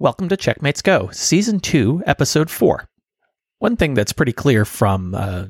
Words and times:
Welcome 0.00 0.28
to 0.28 0.36
Checkmates 0.36 0.80
Go, 0.80 1.10
Season 1.10 1.58
2, 1.58 2.04
Episode 2.06 2.50
4. 2.50 2.88
One 3.58 3.74
thing 3.74 3.94
that's 3.94 4.12
pretty 4.12 4.32
clear 4.32 4.64
from 4.64 5.12
uh, 5.12 5.46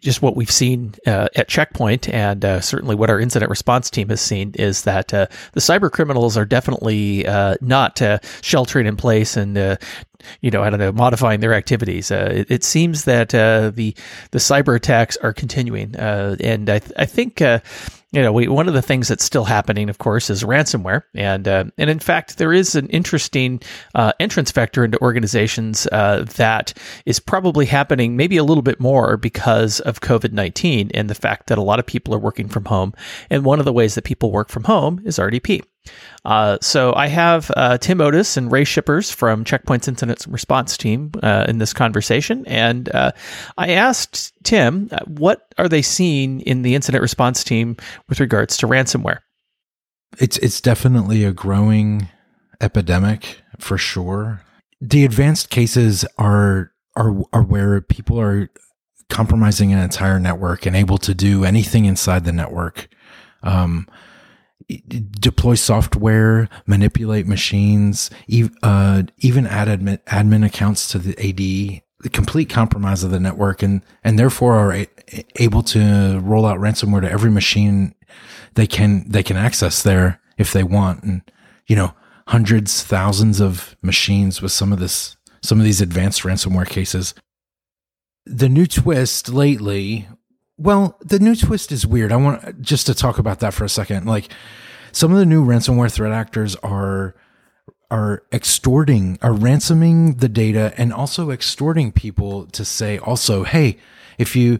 just 0.00 0.20
what 0.20 0.34
we've 0.34 0.50
seen 0.50 0.96
uh, 1.06 1.28
at 1.36 1.46
Check 1.46 1.72
Point 1.72 2.08
and 2.08 2.44
uh, 2.44 2.60
certainly 2.60 2.96
what 2.96 3.10
our 3.10 3.20
incident 3.20 3.48
response 3.48 3.88
team 3.88 4.08
has 4.08 4.20
seen 4.20 4.50
is 4.56 4.82
that 4.82 5.14
uh, 5.14 5.28
the 5.52 5.60
cyber 5.60 5.88
criminals 5.88 6.36
are 6.36 6.44
definitely 6.44 7.24
uh, 7.28 7.54
not 7.60 8.02
uh, 8.02 8.18
sheltering 8.42 8.88
in 8.88 8.96
place 8.96 9.36
and 9.36 9.56
uh, 9.56 9.76
you 10.40 10.50
know 10.50 10.64
I 10.64 10.70
don't 10.70 10.80
know 10.80 10.90
modifying 10.90 11.38
their 11.38 11.54
activities. 11.54 12.10
It, 12.10 12.50
it, 12.50 12.64
seems 12.64 13.04
that 13.04 13.28
the 13.28 13.94
the 14.32 14.38
cyber 14.38 14.74
attacks 14.74 15.16
are 15.18 15.32
continuing, 15.32 15.94
and 15.94 16.68
I, 16.68 16.80
th- 16.80 16.92
I 16.96 17.04
think 17.04 17.40
you 18.16 18.22
know, 18.22 18.32
we, 18.32 18.48
one 18.48 18.66
of 18.66 18.72
the 18.72 18.80
things 18.80 19.08
that's 19.08 19.24
still 19.24 19.44
happening, 19.44 19.90
of 19.90 19.98
course, 19.98 20.30
is 20.30 20.42
ransomware, 20.42 21.02
and 21.14 21.46
uh, 21.46 21.64
and 21.76 21.90
in 21.90 21.98
fact, 21.98 22.38
there 22.38 22.50
is 22.50 22.74
an 22.74 22.88
interesting 22.88 23.60
uh, 23.94 24.12
entrance 24.18 24.50
vector 24.52 24.86
into 24.86 24.98
organizations 25.02 25.86
uh, 25.92 26.24
that 26.36 26.72
is 27.04 27.20
probably 27.20 27.66
happening 27.66 28.16
maybe 28.16 28.38
a 28.38 28.42
little 28.42 28.62
bit 28.62 28.80
more 28.80 29.18
because 29.18 29.80
of 29.80 30.00
COVID 30.00 30.32
nineteen 30.32 30.90
and 30.94 31.10
the 31.10 31.14
fact 31.14 31.48
that 31.48 31.58
a 31.58 31.62
lot 31.62 31.78
of 31.78 31.84
people 31.84 32.14
are 32.14 32.18
working 32.18 32.48
from 32.48 32.64
home, 32.64 32.94
and 33.28 33.44
one 33.44 33.58
of 33.58 33.66
the 33.66 33.72
ways 33.72 33.96
that 33.96 34.04
people 34.04 34.32
work 34.32 34.48
from 34.48 34.64
home 34.64 35.02
is 35.04 35.18
RDP. 35.18 35.62
Uh, 36.24 36.58
so 36.60 36.92
I 36.94 37.06
have 37.06 37.50
uh, 37.56 37.78
Tim 37.78 38.00
Otis 38.00 38.36
and 38.36 38.50
Ray 38.50 38.64
Shippers 38.64 39.10
from 39.10 39.44
Check 39.44 39.64
Point's 39.64 39.88
incident 39.88 40.26
response 40.28 40.76
team 40.76 41.12
uh, 41.22 41.46
in 41.48 41.58
this 41.58 41.72
conversation, 41.72 42.44
and 42.46 42.88
uh, 42.94 43.12
I 43.58 43.72
asked 43.72 44.32
Tim 44.42 44.88
uh, 44.90 44.98
what 45.06 45.52
are 45.58 45.68
they 45.68 45.82
seeing 45.82 46.40
in 46.40 46.62
the 46.62 46.74
incident 46.74 47.02
response 47.02 47.44
team 47.44 47.76
with 48.08 48.20
regards 48.20 48.56
to 48.58 48.66
ransomware. 48.66 49.20
It's 50.18 50.38
it's 50.38 50.60
definitely 50.60 51.24
a 51.24 51.32
growing 51.32 52.08
epidemic 52.60 53.42
for 53.58 53.78
sure. 53.78 54.42
The 54.80 55.04
advanced 55.04 55.50
cases 55.50 56.04
are 56.18 56.72
are 56.96 57.14
are 57.32 57.42
where 57.42 57.80
people 57.80 58.20
are 58.20 58.50
compromising 59.08 59.72
an 59.72 59.78
entire 59.78 60.18
network 60.18 60.66
and 60.66 60.74
able 60.74 60.98
to 60.98 61.14
do 61.14 61.44
anything 61.44 61.84
inside 61.84 62.24
the 62.24 62.32
network. 62.32 62.88
Um, 63.42 63.86
deploy 64.68 65.54
software, 65.54 66.48
manipulate 66.66 67.26
machines, 67.26 68.10
uh, 68.62 69.02
even 69.18 69.46
add 69.46 69.68
admin, 69.68 69.98
admin 70.04 70.44
accounts 70.44 70.88
to 70.88 70.98
the 70.98 71.12
AD, 71.18 71.82
the 72.00 72.10
complete 72.10 72.48
compromise 72.48 73.04
of 73.04 73.10
the 73.10 73.20
network, 73.20 73.62
and 73.62 73.82
and 74.02 74.18
therefore 74.18 74.54
are 74.54 74.72
a, 74.72 74.88
able 75.36 75.62
to 75.62 76.18
roll 76.20 76.46
out 76.46 76.58
ransomware 76.58 77.02
to 77.02 77.10
every 77.10 77.30
machine 77.30 77.94
they 78.54 78.66
can 78.66 79.08
they 79.08 79.22
can 79.22 79.36
access 79.36 79.82
there 79.82 80.20
if 80.36 80.52
they 80.52 80.64
want, 80.64 81.02
and 81.04 81.22
you 81.66 81.76
know 81.76 81.94
hundreds, 82.28 82.82
thousands 82.82 83.40
of 83.40 83.76
machines 83.82 84.42
with 84.42 84.52
some 84.52 84.72
of 84.72 84.80
this 84.80 85.16
some 85.42 85.58
of 85.58 85.64
these 85.64 85.80
advanced 85.80 86.22
ransomware 86.22 86.68
cases. 86.68 87.14
The 88.24 88.48
new 88.48 88.66
twist 88.66 89.28
lately 89.28 90.08
well, 90.58 90.98
the 91.00 91.18
new 91.18 91.36
twist 91.36 91.72
is 91.72 91.86
weird. 91.86 92.12
I 92.12 92.16
want 92.16 92.62
just 92.62 92.86
to 92.86 92.94
talk 92.94 93.18
about 93.18 93.40
that 93.40 93.54
for 93.54 93.64
a 93.64 93.68
second. 93.68 94.06
Like 94.06 94.28
some 94.92 95.12
of 95.12 95.18
the 95.18 95.26
new 95.26 95.44
ransomware 95.44 95.92
threat 95.92 96.12
actors 96.12 96.56
are 96.56 97.14
are 97.90 98.24
extorting, 98.32 99.18
are 99.22 99.32
ransoming 99.32 100.16
the 100.16 100.28
data 100.28 100.74
and 100.76 100.92
also 100.92 101.30
extorting 101.30 101.92
people 101.92 102.46
to 102.46 102.64
say 102.64 102.98
also, 102.98 103.44
hey, 103.44 103.78
if 104.18 104.34
you 104.34 104.58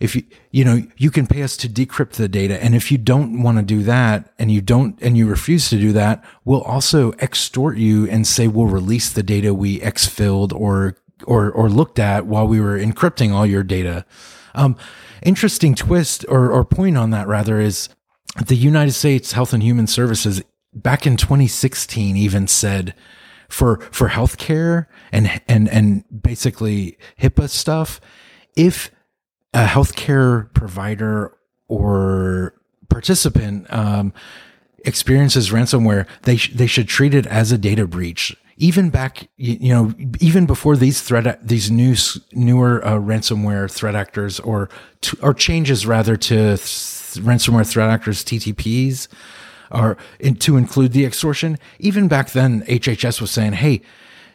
if 0.00 0.16
you 0.16 0.24
you 0.50 0.64
know 0.64 0.82
you 0.96 1.10
can 1.10 1.26
pay 1.26 1.42
us 1.42 1.56
to 1.56 1.68
decrypt 1.68 2.12
the 2.12 2.28
data 2.28 2.62
and 2.62 2.74
if 2.74 2.90
you 2.90 2.98
don't 2.98 3.42
want 3.42 3.58
to 3.58 3.62
do 3.62 3.82
that 3.82 4.32
and 4.38 4.50
you 4.50 4.60
don't 4.60 5.00
and 5.00 5.16
you 5.16 5.26
refuse 5.26 5.70
to 5.70 5.78
do 5.78 5.92
that 5.92 6.22
we'll 6.44 6.62
also 6.62 7.12
extort 7.12 7.76
you 7.76 8.08
and 8.08 8.26
say 8.26 8.48
we'll 8.48 8.66
release 8.66 9.08
the 9.10 9.22
data 9.22 9.54
we 9.54 9.78
exfilled 9.80 10.52
or 10.52 10.96
or 11.26 11.50
or 11.52 11.70
looked 11.70 12.00
at 12.00 12.26
while 12.26 12.46
we 12.46 12.60
were 12.60 12.76
encrypting 12.76 13.32
all 13.32 13.46
your 13.46 13.62
data 13.62 14.04
um, 14.56 14.76
interesting 15.24 15.74
twist 15.74 16.24
or, 16.28 16.50
or 16.50 16.64
point 16.64 16.96
on 16.96 17.10
that 17.10 17.26
rather 17.26 17.60
is 17.60 17.88
the 18.46 18.56
United 18.56 18.92
States 18.92 19.32
Health 19.32 19.52
and 19.52 19.62
Human 19.62 19.86
Services 19.86 20.42
back 20.72 21.06
in 21.06 21.16
2016 21.16 22.16
even 22.16 22.46
said 22.46 22.94
for 23.48 23.80
for 23.90 24.08
healthcare 24.08 24.86
and 25.12 25.40
and 25.48 25.68
and 25.68 26.04
basically 26.22 26.98
HIPAA 27.20 27.48
stuff, 27.48 28.00
if 28.56 28.90
a 29.52 29.64
healthcare 29.66 30.52
provider 30.54 31.36
or 31.68 32.54
participant 32.88 33.72
um, 33.72 34.12
experiences 34.84 35.50
ransomware, 35.50 36.06
they 36.22 36.36
sh- 36.36 36.52
they 36.54 36.66
should 36.66 36.88
treat 36.88 37.14
it 37.14 37.26
as 37.26 37.52
a 37.52 37.58
data 37.58 37.86
breach 37.86 38.36
even 38.56 38.90
back, 38.90 39.28
you, 39.36 39.70
know, 39.70 39.92
even 40.20 40.46
before 40.46 40.76
these 40.76 41.00
threat, 41.02 41.46
these 41.46 41.70
new, 41.70 41.94
newer 42.32 42.84
uh, 42.84 42.94
ransomware 42.94 43.70
threat 43.70 43.94
actors 43.94 44.40
or, 44.40 44.68
or 45.22 45.34
changes 45.34 45.86
rather 45.86 46.16
to 46.16 46.56
th- 46.56 46.58
ransomware 46.58 47.68
threat 47.68 47.90
actors, 47.90 48.24
TTPs, 48.24 49.08
or 49.70 49.96
in, 50.20 50.36
to 50.36 50.56
include 50.56 50.92
the 50.92 51.04
extortion. 51.04 51.58
Even 51.78 52.08
back 52.08 52.30
then, 52.30 52.62
HHS 52.62 53.20
was 53.20 53.30
saying, 53.30 53.54
Hey, 53.54 53.82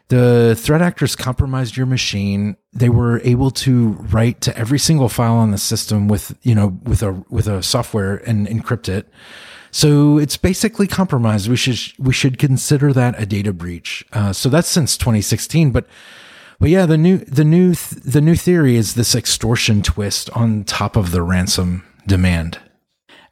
the 0.10 0.56
threat 0.60 0.82
actors 0.82 1.16
compromised 1.16 1.78
your 1.78 1.86
machine. 1.86 2.58
They 2.74 2.90
were 2.90 3.22
able 3.24 3.52
to 3.52 3.90
write 4.12 4.42
to 4.42 4.58
every 4.58 4.80
single 4.80 5.08
file 5.08 5.36
on 5.36 5.52
the 5.52 5.58
system 5.58 6.08
with, 6.08 6.36
you 6.42 6.56
know, 6.56 6.80
with 6.84 7.04
a, 7.04 7.24
with 7.30 7.48
a 7.48 7.64
software 7.64 8.18
and 8.28 8.48
encrypt 8.48 8.90
it. 8.90 9.08
So 9.72 10.18
it's 10.18 10.38
basically 10.38 10.88
compromised. 10.88 11.48
We 11.48 11.56
should 11.56 11.80
we 12.00 12.14
should 12.14 12.38
consider 12.38 12.92
that 12.94 13.20
a 13.22 13.26
data 13.26 13.54
breach. 13.54 14.06
Uh, 14.14 14.34
so 14.34 14.50
that's 14.50 14.68
since 14.68 14.98
2016, 14.98 15.72
but 15.72 15.88
but 16.60 16.70
yeah, 16.70 16.86
the 16.86 16.98
new 16.98 17.18
the 17.20 17.44
new 17.44 17.74
th- 17.76 18.04
the 18.04 18.22
new 18.22 18.36
theory 18.36 18.76
is 18.76 18.96
this 18.96 19.16
extortion 19.16 19.82
twist 19.82 20.30
on 20.32 20.64
top 20.64 20.96
of 20.96 21.12
the 21.12 21.22
ransom 21.22 21.84
demand. 22.08 22.60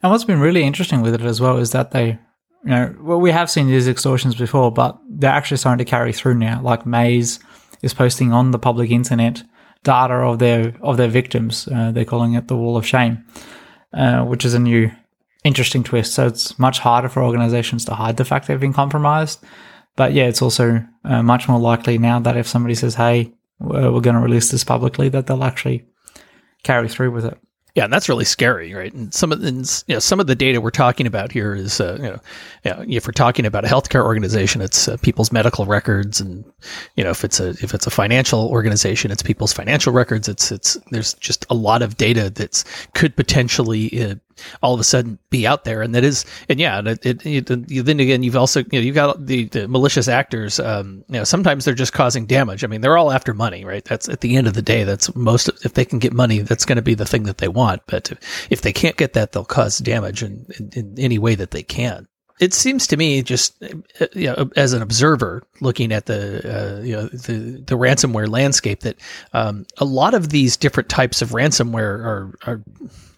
And 0.02 0.12
what's 0.12 0.24
been 0.24 0.40
really 0.40 0.62
interesting 0.62 1.02
with 1.02 1.14
it 1.14 1.22
as 1.22 1.40
well 1.40 1.58
is 1.58 1.72
that 1.72 1.90
they, 1.90 2.18
you 2.64 2.70
know, 2.70 2.94
well, 3.00 3.20
we 3.20 3.32
have 3.32 3.50
seen 3.50 3.66
these 3.66 3.88
extortions 3.88 4.36
before, 4.36 4.70
but 4.70 4.98
they're 5.08 5.30
actually 5.30 5.56
starting 5.56 5.84
to 5.84 5.90
carry 5.90 6.12
through 6.12 6.34
now. 6.34 6.62
Like 6.62 6.86
Maze 6.86 7.40
is 7.82 7.92
posting 7.92 8.32
on 8.32 8.52
the 8.52 8.58
public 8.58 8.90
internet 8.90 9.42
data 9.82 10.14
of 10.14 10.38
their 10.38 10.74
of 10.80 10.96
their 10.96 11.08
victims. 11.08 11.68
Uh, 11.68 11.90
they're 11.90 12.04
calling 12.04 12.34
it 12.34 12.48
the 12.48 12.56
Wall 12.56 12.76
of 12.76 12.86
Shame, 12.86 13.24
uh, 13.92 14.24
which 14.24 14.44
is 14.44 14.54
a 14.54 14.58
new 14.58 14.90
interesting 15.44 15.84
twist. 15.84 16.14
So 16.14 16.26
it's 16.26 16.58
much 16.58 16.78
harder 16.78 17.08
for 17.08 17.22
organizations 17.22 17.84
to 17.86 17.94
hide 17.94 18.16
the 18.16 18.24
fact 18.24 18.46
they've 18.46 18.60
been 18.60 18.72
compromised. 18.72 19.42
But 19.96 20.12
yeah, 20.12 20.24
it's 20.24 20.42
also 20.42 20.84
uh, 21.04 21.22
much 21.22 21.48
more 21.48 21.58
likely 21.58 21.98
now 21.98 22.20
that 22.20 22.36
if 22.36 22.46
somebody 22.46 22.74
says, 22.74 22.94
hey, 22.94 23.32
we're 23.58 24.00
going 24.00 24.14
to 24.14 24.22
release 24.22 24.50
this 24.50 24.64
publicly, 24.64 25.08
that 25.08 25.26
they'll 25.26 25.44
actually 25.44 25.86
carry 26.62 26.88
through 26.88 27.10
with 27.10 27.24
it. 27.24 27.38
Yeah, 27.74 27.84
and 27.84 27.92
that's 27.92 28.08
really 28.08 28.24
scary, 28.24 28.74
right? 28.74 28.92
And 28.92 29.14
some 29.14 29.30
of 29.30 29.40
the 29.40 29.52
you 29.86 29.94
know, 29.94 30.00
some 30.00 30.18
of 30.18 30.26
the 30.26 30.34
data 30.34 30.60
we're 30.60 30.70
talking 30.70 31.06
about 31.06 31.30
here 31.30 31.54
is 31.54 31.80
uh, 31.80 31.96
you 32.00 32.08
know, 32.08 32.18
you 32.64 32.70
know, 32.72 32.84
if 32.88 33.06
we're 33.06 33.12
talking 33.12 33.46
about 33.46 33.64
a 33.64 33.68
healthcare 33.68 34.04
organization, 34.04 34.62
it's 34.62 34.88
uh, 34.88 34.96
people's 34.96 35.30
medical 35.30 35.64
records, 35.64 36.20
and 36.20 36.44
you 36.96 37.04
know 37.04 37.10
if 37.10 37.24
it's 37.24 37.38
a 37.38 37.50
if 37.50 37.74
it's 37.74 37.86
a 37.86 37.90
financial 37.90 38.48
organization, 38.48 39.12
it's 39.12 39.22
people's 39.22 39.52
financial 39.52 39.92
records. 39.92 40.28
It's 40.28 40.50
it's 40.50 40.76
there's 40.90 41.14
just 41.14 41.46
a 41.50 41.54
lot 41.54 41.82
of 41.82 41.96
data 41.96 42.30
that's 42.30 42.64
could 42.94 43.14
potentially 43.14 44.02
uh, 44.02 44.16
all 44.62 44.74
of 44.74 44.80
a 44.80 44.84
sudden 44.84 45.18
be 45.30 45.46
out 45.46 45.64
there, 45.64 45.82
and 45.82 45.94
that 45.94 46.04
is, 46.04 46.24
and 46.48 46.60
yeah, 46.60 46.80
it, 46.84 47.04
it, 47.04 47.26
it, 47.26 47.84
then 47.84 48.00
again, 48.00 48.22
you've 48.22 48.36
also 48.36 48.60
you 48.60 48.68
know 48.72 48.80
you've 48.80 48.94
got 48.94 49.24
the, 49.24 49.44
the 49.44 49.68
malicious 49.68 50.08
actors. 50.08 50.60
Um, 50.60 51.04
you 51.08 51.18
know, 51.18 51.24
sometimes 51.24 51.64
they're 51.64 51.74
just 51.74 51.92
causing 51.92 52.26
damage. 52.26 52.64
I 52.64 52.66
mean, 52.66 52.80
they're 52.80 52.98
all 52.98 53.12
after 53.12 53.34
money, 53.34 53.64
right? 53.64 53.84
That's 53.84 54.08
at 54.08 54.20
the 54.20 54.36
end 54.36 54.46
of 54.46 54.54
the 54.54 54.62
day, 54.62 54.84
that's 54.84 55.14
most. 55.14 55.48
If 55.64 55.74
they 55.74 55.84
can 55.84 55.98
get 55.98 56.12
money, 56.12 56.40
that's 56.40 56.64
going 56.64 56.76
to 56.76 56.82
be 56.82 56.94
the 56.94 57.06
thing 57.06 57.24
that 57.24 57.38
they 57.38 57.48
want. 57.48 57.82
But 57.86 58.12
if 58.50 58.62
they 58.62 58.72
can't 58.72 58.96
get 58.96 59.14
that, 59.14 59.32
they'll 59.32 59.44
cause 59.44 59.78
damage 59.78 60.22
in, 60.22 60.46
in, 60.58 60.70
in 60.74 60.94
any 60.98 61.18
way 61.18 61.34
that 61.34 61.50
they 61.50 61.62
can 61.62 62.08
it 62.40 62.54
seems 62.54 62.86
to 62.86 62.96
me 62.96 63.22
just 63.22 63.60
you 64.14 64.26
know, 64.26 64.50
as 64.56 64.72
an 64.72 64.82
observer 64.82 65.42
looking 65.60 65.92
at 65.92 66.06
the 66.06 66.78
uh, 66.78 66.82
you 66.82 66.92
know 66.92 67.08
the 67.08 67.62
the 67.66 67.76
ransomware 67.76 68.28
landscape 68.28 68.80
that 68.80 68.96
um, 69.32 69.66
a 69.78 69.84
lot 69.84 70.14
of 70.14 70.30
these 70.30 70.56
different 70.56 70.88
types 70.88 71.22
of 71.22 71.30
ransomware 71.30 72.04
are 72.04 72.34
are 72.46 72.62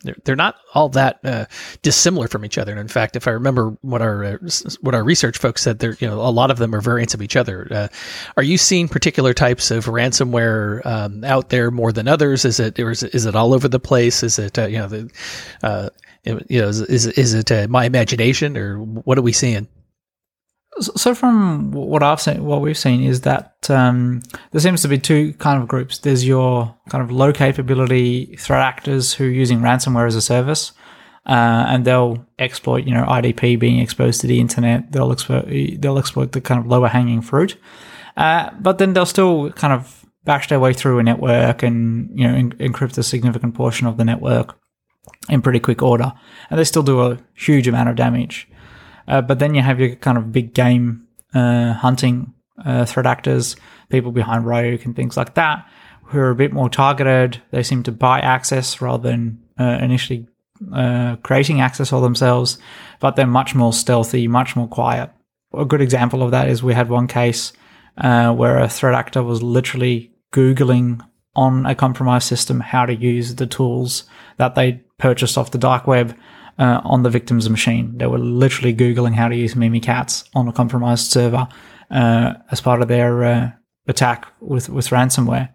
they're, 0.02 0.16
they're 0.24 0.36
not 0.36 0.56
all 0.74 0.88
that 0.90 1.20
uh, 1.24 1.46
dissimilar 1.82 2.28
from 2.28 2.44
each 2.44 2.58
other. 2.58 2.72
And 2.72 2.80
in 2.80 2.88
fact, 2.88 3.16
if 3.16 3.28
I 3.28 3.32
remember 3.32 3.76
what 3.82 4.02
our 4.02 4.24
uh, 4.24 4.38
what 4.80 4.94
our 4.94 5.04
research 5.04 5.38
folks 5.38 5.62
said, 5.62 5.78
there 5.78 5.96
you 6.00 6.06
know 6.06 6.20
a 6.20 6.30
lot 6.30 6.50
of 6.50 6.58
them 6.58 6.74
are 6.74 6.80
variants 6.80 7.14
of 7.14 7.22
each 7.22 7.36
other. 7.36 7.66
Uh, 7.70 7.88
are 8.36 8.42
you 8.42 8.58
seeing 8.58 8.88
particular 8.88 9.34
types 9.34 9.70
of 9.70 9.86
ransomware 9.86 10.84
um, 10.86 11.24
out 11.24 11.50
there 11.50 11.70
more 11.70 11.92
than 11.92 12.08
others? 12.08 12.44
Is 12.44 12.60
it 12.60 12.78
or 12.78 12.90
is 12.90 13.02
is 13.02 13.26
it 13.26 13.36
all 13.36 13.52
over 13.52 13.68
the 13.68 13.80
place? 13.80 14.22
Is 14.22 14.38
it 14.38 14.58
uh, 14.58 14.66
you 14.66 14.78
know 14.78 14.88
the 14.88 15.10
uh, 15.62 15.90
you 16.24 16.60
know 16.60 16.68
is 16.68 16.80
is, 16.80 17.06
is 17.06 17.34
it 17.34 17.52
uh, 17.52 17.66
my 17.68 17.84
imagination 17.84 18.56
or 18.56 18.78
what 18.78 19.18
are 19.18 19.22
we 19.22 19.32
seeing? 19.32 19.68
So 20.80 21.14
from 21.14 21.72
what 21.72 22.02
I've 22.02 22.20
seen, 22.20 22.44
what 22.44 22.62
we've 22.62 22.78
seen 22.78 23.02
is 23.02 23.20
that 23.22 23.68
um, 23.68 24.22
there 24.50 24.60
seems 24.60 24.80
to 24.82 24.88
be 24.88 24.98
two 24.98 25.34
kind 25.34 25.60
of 25.60 25.68
groups. 25.68 25.98
There's 25.98 26.26
your 26.26 26.74
kind 26.88 27.04
of 27.04 27.10
low 27.10 27.32
capability 27.32 28.36
threat 28.36 28.62
actors 28.62 29.12
who 29.12 29.24
are 29.24 29.30
using 29.30 29.60
ransomware 29.60 30.06
as 30.06 30.14
a 30.14 30.22
service, 30.22 30.72
uh, 31.26 31.66
and 31.68 31.84
they'll 31.84 32.24
exploit, 32.38 32.84
you 32.84 32.94
know, 32.94 33.04
RDP 33.04 33.58
being 33.58 33.78
exposed 33.78 34.22
to 34.22 34.26
the 34.26 34.40
internet. 34.40 34.90
They'll 34.92 35.12
exploit 35.12 35.46
they'll 35.80 35.98
exploit 35.98 36.32
the 36.32 36.40
kind 36.40 36.58
of 36.60 36.66
lower 36.66 36.88
hanging 36.88 37.20
fruit, 37.20 37.58
uh, 38.16 38.50
but 38.58 38.78
then 38.78 38.94
they'll 38.94 39.06
still 39.06 39.50
kind 39.52 39.72
of 39.72 40.06
bash 40.24 40.48
their 40.48 40.60
way 40.60 40.72
through 40.72 40.98
a 40.98 41.02
network 41.02 41.62
and 41.62 42.10
you 42.18 42.26
know 42.26 42.34
en- 42.34 42.52
encrypt 42.52 42.96
a 42.98 43.02
significant 43.02 43.54
portion 43.54 43.86
of 43.86 43.96
the 43.96 44.04
network 44.04 44.56
in 45.28 45.42
pretty 45.42 45.60
quick 45.60 45.82
order, 45.82 46.12
and 46.48 46.58
they 46.58 46.64
still 46.64 46.82
do 46.82 47.00
a 47.00 47.18
huge 47.34 47.68
amount 47.68 47.88
of 47.88 47.96
damage. 47.96 48.48
Uh, 49.08 49.20
but 49.20 49.38
then 49.38 49.54
you 49.54 49.62
have 49.62 49.80
your 49.80 49.94
kind 49.96 50.18
of 50.18 50.32
big 50.32 50.54
game 50.54 51.06
uh, 51.34 51.72
hunting 51.72 52.34
uh, 52.64 52.84
threat 52.84 53.06
actors, 53.06 53.56
people 53.88 54.12
behind 54.12 54.44
Ryuk 54.44 54.84
and 54.84 54.94
things 54.94 55.16
like 55.16 55.34
that, 55.34 55.66
who 56.04 56.18
are 56.18 56.30
a 56.30 56.36
bit 56.36 56.52
more 56.52 56.68
targeted. 56.68 57.40
They 57.50 57.62
seem 57.62 57.82
to 57.84 57.92
buy 57.92 58.20
access 58.20 58.80
rather 58.80 59.08
than 59.08 59.42
uh, 59.58 59.78
initially 59.80 60.26
uh, 60.74 61.16
creating 61.22 61.60
access 61.60 61.90
for 61.90 62.00
themselves, 62.00 62.58
but 63.00 63.16
they're 63.16 63.26
much 63.26 63.54
more 63.54 63.72
stealthy, 63.72 64.28
much 64.28 64.56
more 64.56 64.68
quiet. 64.68 65.10
A 65.54 65.64
good 65.64 65.80
example 65.80 66.22
of 66.22 66.30
that 66.30 66.48
is 66.48 66.62
we 66.62 66.74
had 66.74 66.90
one 66.90 67.06
case 67.06 67.52
uh, 67.96 68.32
where 68.32 68.58
a 68.58 68.68
threat 68.68 68.94
actor 68.94 69.22
was 69.22 69.42
literally 69.42 70.12
Googling 70.32 71.00
on 71.34 71.66
a 71.66 71.74
compromised 71.74 72.28
system 72.28 72.60
how 72.60 72.86
to 72.86 72.94
use 72.94 73.36
the 73.36 73.46
tools 73.46 74.04
that 74.36 74.54
they 74.54 74.82
purchased 74.98 75.38
off 75.38 75.50
the 75.50 75.58
dark 75.58 75.86
web 75.86 76.16
uh, 76.60 76.80
on 76.84 77.02
the 77.02 77.10
victim's 77.10 77.48
machine. 77.48 77.96
They 77.96 78.06
were 78.06 78.18
literally 78.18 78.74
Googling 78.74 79.14
how 79.14 79.28
to 79.28 79.34
use 79.34 79.54
Mimikatz 79.54 80.28
on 80.34 80.46
a 80.46 80.52
compromised 80.52 81.10
server 81.10 81.48
uh, 81.90 82.34
as 82.52 82.60
part 82.60 82.82
of 82.82 82.88
their 82.88 83.24
uh, 83.24 83.50
attack 83.88 84.26
with, 84.40 84.68
with 84.68 84.88
ransomware. 84.88 85.48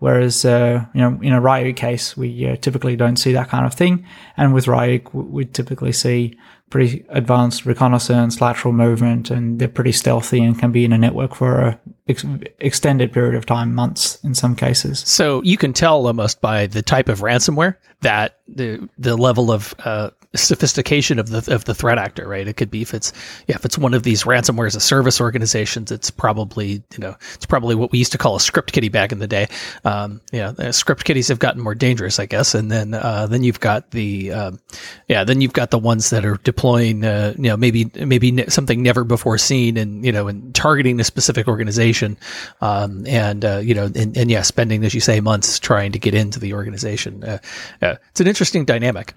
Whereas, 0.00 0.44
uh, 0.44 0.84
you 0.94 1.00
know, 1.00 1.16
in 1.22 1.32
a 1.32 1.40
Ryuk 1.40 1.76
case, 1.76 2.16
we 2.16 2.48
uh, 2.48 2.56
typically 2.56 2.96
don't 2.96 3.16
see 3.16 3.32
that 3.34 3.50
kind 3.50 3.64
of 3.64 3.72
thing. 3.72 4.04
And 4.36 4.52
with 4.52 4.66
Ryuk, 4.66 5.14
we 5.14 5.44
typically 5.44 5.92
see 5.92 6.36
pretty 6.72 7.04
advanced 7.10 7.66
reconnaissance, 7.66 8.40
lateral 8.40 8.72
movement, 8.72 9.30
and 9.30 9.58
they're 9.58 9.68
pretty 9.68 9.92
stealthy 9.92 10.42
and 10.42 10.58
can 10.58 10.72
be 10.72 10.86
in 10.86 10.92
a 10.92 10.96
network 10.98 11.34
for 11.34 11.60
a 11.60 11.80
ex- 12.08 12.24
extended 12.60 13.12
period 13.12 13.34
of 13.34 13.44
time, 13.44 13.74
months 13.74 14.18
in 14.24 14.34
some 14.34 14.56
cases. 14.56 15.00
So 15.00 15.42
you 15.42 15.58
can 15.58 15.74
tell 15.74 16.06
almost 16.06 16.40
by 16.40 16.66
the 16.66 16.80
type 16.80 17.10
of 17.10 17.20
ransomware 17.20 17.76
that 18.00 18.38
the 18.48 18.88
the 18.98 19.16
level 19.16 19.52
of 19.52 19.74
uh, 19.84 20.10
sophistication 20.34 21.18
of 21.18 21.28
the 21.28 21.54
of 21.54 21.64
the 21.64 21.74
threat 21.74 21.98
actor, 21.98 22.26
right? 22.26 22.46
It 22.46 22.56
could 22.56 22.70
be 22.70 22.82
if 22.82 22.94
it's 22.94 23.12
yeah, 23.46 23.56
if 23.56 23.64
it's 23.64 23.78
one 23.78 23.94
of 23.94 24.02
these 24.02 24.24
ransomware 24.24 24.66
as 24.66 24.74
a 24.74 24.80
service 24.80 25.20
organizations, 25.20 25.90
it's 25.90 26.10
probably 26.10 26.82
you 26.92 26.98
know 26.98 27.16
it's 27.34 27.46
probably 27.46 27.74
what 27.74 27.92
we 27.92 27.98
used 27.98 28.12
to 28.12 28.18
call 28.18 28.36
a 28.36 28.40
script 28.40 28.72
kiddie 28.72 28.88
back 28.88 29.12
in 29.12 29.18
the 29.18 29.26
day. 29.26 29.48
Um, 29.84 30.20
yeah, 30.32 30.52
uh, 30.58 30.72
script 30.72 31.04
kiddies 31.04 31.28
have 31.28 31.38
gotten 31.38 31.60
more 31.60 31.74
dangerous, 31.74 32.18
I 32.18 32.26
guess, 32.26 32.54
and 32.54 32.70
then 32.70 32.94
uh, 32.94 33.26
then 33.26 33.44
you've 33.44 33.60
got 33.60 33.90
the 33.90 34.32
um, 34.32 34.60
yeah, 35.08 35.24
then 35.24 35.40
you've 35.40 35.52
got 35.52 35.70
the 35.70 35.78
ones 35.78 36.10
that 36.10 36.24
are 36.24 36.36
deploying 36.62 37.04
uh, 37.04 37.34
you 37.36 37.48
know 37.48 37.56
maybe 37.56 37.90
maybe 37.96 38.48
something 38.48 38.82
never 38.82 39.02
before 39.02 39.36
seen 39.36 39.76
and 39.76 40.04
you 40.06 40.12
know 40.12 40.28
and 40.28 40.54
targeting 40.54 41.00
a 41.00 41.04
specific 41.04 41.48
organization, 41.48 42.16
um, 42.60 43.04
and 43.06 43.44
uh, 43.44 43.58
you 43.58 43.74
know 43.74 43.86
and, 43.96 44.16
and 44.16 44.30
yeah, 44.30 44.42
spending 44.42 44.84
as 44.84 44.94
you 44.94 45.00
say 45.00 45.20
months 45.20 45.58
trying 45.58 45.90
to 45.90 45.98
get 45.98 46.14
into 46.14 46.38
the 46.38 46.54
organization. 46.54 47.24
Uh, 47.24 47.38
uh, 47.82 47.96
it's 48.10 48.20
an 48.20 48.28
interesting 48.28 48.64
dynamic. 48.64 49.14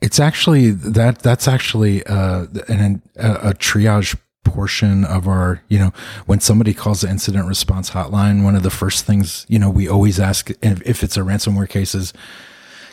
It's 0.00 0.20
actually 0.20 0.70
that 0.70 1.18
that's 1.18 1.48
actually 1.48 2.04
uh, 2.04 2.46
an, 2.68 3.02
a, 3.16 3.32
a 3.32 3.54
triage 3.54 4.16
portion 4.44 5.04
of 5.04 5.26
our, 5.26 5.60
you 5.68 5.78
know, 5.78 5.92
when 6.26 6.38
somebody 6.38 6.72
calls 6.72 7.00
the 7.00 7.10
incident 7.10 7.48
response 7.48 7.90
hotline, 7.90 8.44
one 8.44 8.54
of 8.54 8.62
the 8.62 8.70
first 8.70 9.04
things, 9.04 9.44
you 9.48 9.58
know, 9.58 9.68
we 9.68 9.88
always 9.88 10.20
ask 10.20 10.50
if, 10.62 10.80
if 10.82 11.02
it's 11.02 11.16
a 11.16 11.20
ransomware 11.20 11.68
case 11.68 11.96
is, 11.96 12.12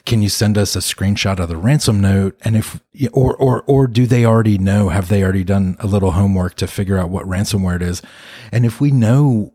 can 0.05 0.21
you 0.21 0.29
send 0.29 0.57
us 0.57 0.75
a 0.75 0.79
screenshot 0.79 1.39
of 1.39 1.47
the 1.47 1.57
ransom 1.57 2.01
note? 2.01 2.37
And 2.43 2.57
if, 2.57 2.81
or, 3.13 3.35
or, 3.37 3.63
or 3.63 3.87
do 3.87 4.05
they 4.05 4.25
already 4.25 4.57
know? 4.57 4.89
Have 4.89 5.07
they 5.07 5.23
already 5.23 5.45
done 5.45 5.77
a 5.79 5.87
little 5.87 6.11
homework 6.11 6.55
to 6.55 6.67
figure 6.67 6.97
out 6.97 7.09
what 7.09 7.25
ransomware 7.25 7.77
it 7.77 7.81
is? 7.81 8.01
And 8.51 8.65
if 8.65 8.81
we 8.81 8.91
know, 8.91 9.53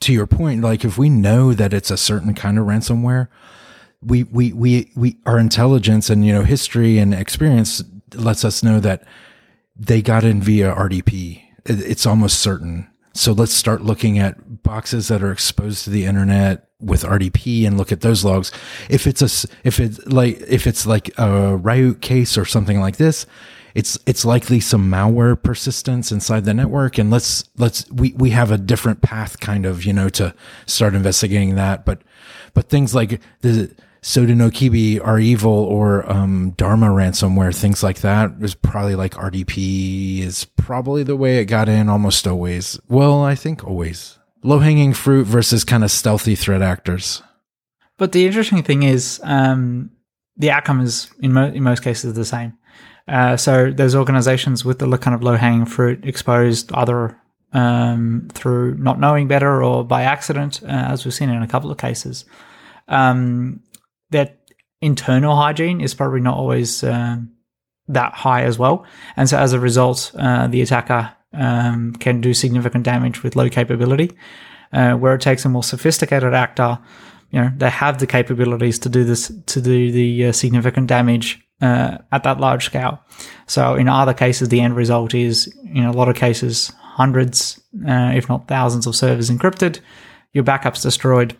to 0.00 0.12
your 0.12 0.26
point, 0.26 0.62
like 0.62 0.84
if 0.84 0.98
we 0.98 1.08
know 1.08 1.52
that 1.54 1.72
it's 1.72 1.90
a 1.90 1.96
certain 1.96 2.34
kind 2.34 2.58
of 2.58 2.66
ransomware, 2.66 3.28
we, 4.02 4.24
we, 4.24 4.52
we, 4.52 4.90
we, 4.96 5.16
our 5.26 5.38
intelligence 5.38 6.10
and, 6.10 6.26
you 6.26 6.32
know, 6.32 6.42
history 6.42 6.98
and 6.98 7.14
experience 7.14 7.82
lets 8.14 8.44
us 8.44 8.62
know 8.62 8.80
that 8.80 9.04
they 9.76 10.02
got 10.02 10.24
in 10.24 10.42
via 10.42 10.74
RDP. 10.74 11.42
It's 11.64 12.06
almost 12.06 12.40
certain. 12.40 12.88
So 13.14 13.32
let's 13.32 13.52
start 13.52 13.82
looking 13.82 14.18
at 14.18 14.62
boxes 14.62 15.08
that 15.08 15.22
are 15.22 15.32
exposed 15.32 15.84
to 15.84 15.90
the 15.90 16.04
internet 16.04 16.67
with 16.80 17.02
RDP 17.02 17.66
and 17.66 17.76
look 17.76 17.90
at 17.92 18.00
those 18.00 18.24
logs. 18.24 18.52
If 18.88 19.06
it's 19.06 19.22
a, 19.22 19.48
if 19.64 19.80
it's 19.80 20.04
like, 20.06 20.40
if 20.48 20.66
it's 20.66 20.86
like 20.86 21.08
a 21.10 21.58
Ryuk 21.58 22.00
case 22.00 22.38
or 22.38 22.44
something 22.44 22.80
like 22.80 22.96
this, 22.96 23.26
it's, 23.74 23.98
it's 24.06 24.24
likely 24.24 24.60
some 24.60 24.90
malware 24.90 25.40
persistence 25.40 26.10
inside 26.10 26.44
the 26.44 26.54
network. 26.54 26.98
And 26.98 27.10
let's, 27.10 27.44
let's, 27.56 27.88
we, 27.90 28.12
we 28.14 28.30
have 28.30 28.50
a 28.50 28.58
different 28.58 29.02
path 29.02 29.40
kind 29.40 29.66
of, 29.66 29.84
you 29.84 29.92
know, 29.92 30.08
to 30.10 30.34
start 30.66 30.94
investigating 30.94 31.54
that. 31.56 31.84
But, 31.84 32.02
but 32.54 32.68
things 32.68 32.94
like 32.94 33.20
the, 33.40 33.74
Sodinokibi 34.02 35.04
REvil 35.04 35.50
or 35.50 36.10
um, 36.10 36.50
Dharma 36.56 36.86
ransomware, 36.86 37.54
things 37.54 37.82
like 37.82 38.00
that 38.00 38.32
is 38.40 38.54
probably 38.54 38.94
like 38.94 39.14
RDP 39.14 40.20
is 40.20 40.44
probably 40.44 41.02
the 41.02 41.16
way 41.16 41.38
it 41.38 41.46
got 41.46 41.68
in 41.68 41.88
almost 41.88 42.26
always. 42.26 42.78
Well, 42.88 43.22
I 43.22 43.34
think 43.34 43.64
always. 43.64 44.17
Low 44.42 44.60
hanging 44.60 44.94
fruit 44.94 45.26
versus 45.26 45.64
kind 45.64 45.82
of 45.82 45.90
stealthy 45.90 46.34
threat 46.34 46.62
actors. 46.62 47.22
But 47.96 48.12
the 48.12 48.26
interesting 48.26 48.62
thing 48.62 48.84
is, 48.84 49.20
um, 49.24 49.90
the 50.36 50.50
outcome 50.52 50.80
is 50.80 51.10
in, 51.20 51.32
mo- 51.32 51.50
in 51.50 51.62
most 51.62 51.82
cases 51.82 52.14
the 52.14 52.24
same. 52.24 52.56
Uh, 53.08 53.36
so 53.36 53.70
there's 53.70 53.94
organizations 53.94 54.64
with 54.64 54.78
the 54.78 54.98
kind 54.98 55.14
of 55.14 55.22
low 55.22 55.34
hanging 55.34 55.66
fruit 55.66 56.04
exposed 56.04 56.72
either 56.72 57.18
um, 57.52 58.28
through 58.32 58.76
not 58.76 59.00
knowing 59.00 59.26
better 59.26 59.62
or 59.62 59.84
by 59.84 60.02
accident, 60.02 60.62
uh, 60.62 60.66
as 60.66 61.04
we've 61.04 61.14
seen 61.14 61.30
in 61.30 61.42
a 61.42 61.48
couple 61.48 61.70
of 61.70 61.78
cases. 61.78 62.24
Um, 62.86 63.60
that 64.10 64.38
internal 64.80 65.34
hygiene 65.34 65.80
is 65.80 65.94
probably 65.94 66.20
not 66.20 66.36
always 66.36 66.84
um, 66.84 67.32
that 67.88 68.12
high 68.12 68.44
as 68.44 68.58
well. 68.58 68.84
And 69.16 69.28
so 69.28 69.38
as 69.38 69.52
a 69.52 69.60
result, 69.60 70.12
uh, 70.16 70.46
the 70.46 70.62
attacker 70.62 71.14
um, 71.32 71.92
can 71.94 72.20
do 72.20 72.34
significant 72.34 72.84
damage 72.84 73.22
with 73.22 73.36
low 73.36 73.48
capability. 73.48 74.16
Uh, 74.70 74.92
where 74.92 75.14
it 75.14 75.20
takes 75.22 75.46
a 75.46 75.48
more 75.48 75.62
sophisticated 75.62 76.34
actor, 76.34 76.78
you 77.30 77.40
know, 77.40 77.50
they 77.56 77.70
have 77.70 77.96
the 78.00 78.06
capabilities 78.06 78.78
to 78.78 78.90
do 78.90 79.02
this, 79.02 79.32
to 79.46 79.62
do 79.62 79.90
the 79.90 80.26
uh, 80.26 80.32
significant 80.32 80.86
damage 80.86 81.42
uh, 81.62 81.96
at 82.12 82.22
that 82.22 82.38
large 82.38 82.66
scale. 82.66 83.02
So 83.46 83.76
in 83.76 83.88
other 83.88 84.12
cases, 84.12 84.50
the 84.50 84.60
end 84.60 84.76
result 84.76 85.14
is, 85.14 85.50
in 85.72 85.84
a 85.84 85.92
lot 85.92 86.10
of 86.10 86.16
cases, 86.16 86.70
hundreds, 86.82 87.58
uh, 87.88 88.12
if 88.14 88.28
not 88.28 88.46
thousands 88.46 88.86
of 88.86 88.94
servers 88.94 89.30
encrypted, 89.30 89.80
your 90.34 90.44
backups 90.44 90.82
destroyed, 90.82 91.34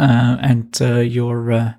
uh, 0.00 0.36
and 0.40 0.76
uh, 0.80 0.98
your 0.98 1.76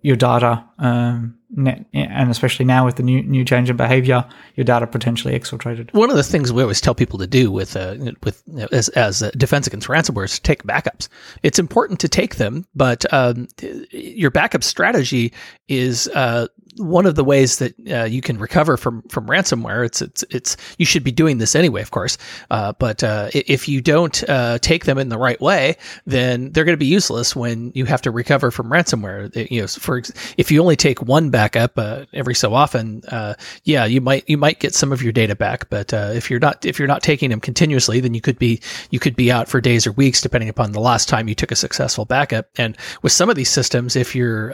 your 0.00 0.16
data, 0.16 0.64
um, 0.82 1.38
and 1.56 2.30
especially 2.30 2.64
now 2.64 2.84
with 2.84 2.96
the 2.96 3.04
new 3.04 3.22
new 3.22 3.44
change 3.44 3.70
in 3.70 3.76
behavior, 3.76 4.24
your 4.56 4.64
data 4.64 4.86
potentially 4.86 5.38
exfiltrated. 5.38 5.92
One 5.94 6.10
of 6.10 6.16
the 6.16 6.24
things 6.24 6.52
we 6.52 6.60
always 6.60 6.80
tell 6.80 6.94
people 6.94 7.20
to 7.20 7.26
do 7.26 7.52
with 7.52 7.76
uh, 7.76 7.96
with 8.24 8.42
as, 8.72 8.88
as 8.90 9.20
defense 9.36 9.68
against 9.68 9.86
ransomware 9.86 10.24
is 10.24 10.34
to 10.36 10.42
take 10.42 10.64
backups. 10.64 11.08
It's 11.44 11.60
important 11.60 12.00
to 12.00 12.08
take 12.08 12.36
them, 12.36 12.66
but 12.74 13.10
um, 13.12 13.46
your 13.90 14.32
backup 14.32 14.64
strategy 14.64 15.32
is 15.68 16.08
uh, 16.08 16.48
one 16.76 17.06
of 17.06 17.16
the 17.16 17.24
ways 17.24 17.58
that 17.58 17.74
uh, 17.90 18.04
you 18.04 18.22
can 18.22 18.38
recover 18.38 18.76
from 18.76 19.02
from 19.02 19.26
ransomware. 19.26 19.84
It's 19.84 20.00
it's 20.00 20.24
it's 20.30 20.56
you 20.78 20.86
should 20.86 21.04
be 21.04 21.12
doing 21.12 21.38
this 21.38 21.54
anyway, 21.54 21.82
of 21.82 21.90
course. 21.90 22.16
Uh, 22.50 22.72
but 22.78 23.04
uh, 23.04 23.30
if 23.34 23.68
you 23.68 23.80
don't 23.80 24.28
uh, 24.28 24.58
take 24.58 24.84
them 24.84 24.98
in 24.98 25.08
the 25.08 25.18
right 25.18 25.40
way, 25.40 25.76
then 26.06 26.50
they're 26.52 26.64
going 26.64 26.74
to 26.74 26.78
be 26.78 26.86
useless 26.86 27.36
when 27.36 27.72
you 27.74 27.84
have 27.84 28.02
to 28.02 28.10
recover 28.10 28.50
from 28.50 28.70
ransomware. 28.70 29.50
You 29.50 29.62
know, 29.62 29.66
for 29.66 30.02
if 30.36 30.50
you 30.50 30.60
only 30.60 30.71
take 30.76 31.02
one 31.02 31.30
backup 31.30 31.78
uh, 31.78 32.04
every 32.12 32.34
so 32.34 32.54
often, 32.54 33.02
uh, 33.08 33.34
yeah, 33.64 33.84
you 33.84 34.00
might 34.00 34.28
you 34.28 34.38
might 34.38 34.60
get 34.60 34.74
some 34.74 34.92
of 34.92 35.02
your 35.02 35.12
data 35.12 35.34
back. 35.34 35.68
But 35.70 35.92
if 35.92 36.30
you're 36.30 36.40
not 36.40 36.64
if 36.64 36.78
you're 36.78 36.88
not 36.88 37.02
taking 37.02 37.30
them 37.30 37.40
continuously, 37.40 38.00
then 38.00 38.14
you 38.14 38.20
could 38.20 38.38
be 38.38 38.60
you 38.90 38.98
could 38.98 39.16
be 39.16 39.30
out 39.30 39.48
for 39.48 39.60
days 39.60 39.86
or 39.86 39.92
weeks, 39.92 40.20
depending 40.20 40.48
upon 40.48 40.72
the 40.72 40.80
last 40.80 41.08
time 41.08 41.28
you 41.28 41.34
took 41.34 41.50
a 41.52 41.56
successful 41.56 42.04
backup. 42.04 42.48
And 42.56 42.76
with 43.02 43.12
some 43.12 43.30
of 43.30 43.36
these 43.36 43.50
systems, 43.50 43.96
if 43.96 44.14
you're 44.14 44.52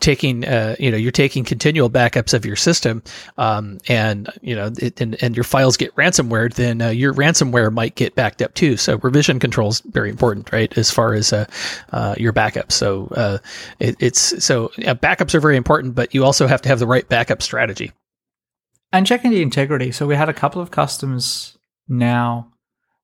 taking 0.00 0.42
you 0.42 0.90
know 0.90 0.96
you're 0.96 1.12
taking 1.12 1.44
continual 1.44 1.90
backups 1.90 2.34
of 2.34 2.44
your 2.44 2.56
system, 2.56 3.02
um, 3.38 3.78
and 3.88 4.28
you 4.42 4.54
know, 4.54 4.70
it, 4.78 5.00
and, 5.00 5.16
and 5.22 5.36
your 5.36 5.44
files 5.44 5.76
get 5.76 5.94
ransomware, 5.96 6.52
then 6.52 6.82
uh, 6.82 6.88
your 6.88 7.14
ransomware 7.14 7.72
might 7.72 7.94
get 7.94 8.14
backed 8.14 8.42
up 8.42 8.54
too. 8.54 8.76
So 8.76 8.98
revision 8.98 9.38
control 9.38 9.70
is 9.70 9.80
very 9.80 10.10
important, 10.10 10.52
right? 10.52 10.76
As 10.76 10.90
far 10.90 11.14
as 11.14 11.32
uh, 11.32 11.46
uh, 11.92 12.14
your 12.18 12.32
backups. 12.32 12.72
So 12.72 13.08
uh, 13.16 13.38
it, 13.78 13.96
it's 14.00 14.44
so 14.44 14.70
backups 14.78 15.34
are 15.34 15.40
very 15.44 15.56
important, 15.56 15.94
but 15.94 16.14
you 16.14 16.24
also 16.24 16.46
have 16.46 16.62
to 16.62 16.68
have 16.68 16.78
the 16.78 16.86
right 16.86 17.08
backup 17.08 17.42
strategy. 17.42 17.92
And 18.92 19.06
checking 19.06 19.30
the 19.30 19.42
integrity. 19.42 19.92
So 19.92 20.06
we 20.06 20.16
had 20.16 20.28
a 20.28 20.40
couple 20.42 20.62
of 20.62 20.70
customers 20.70 21.58
now 21.88 22.52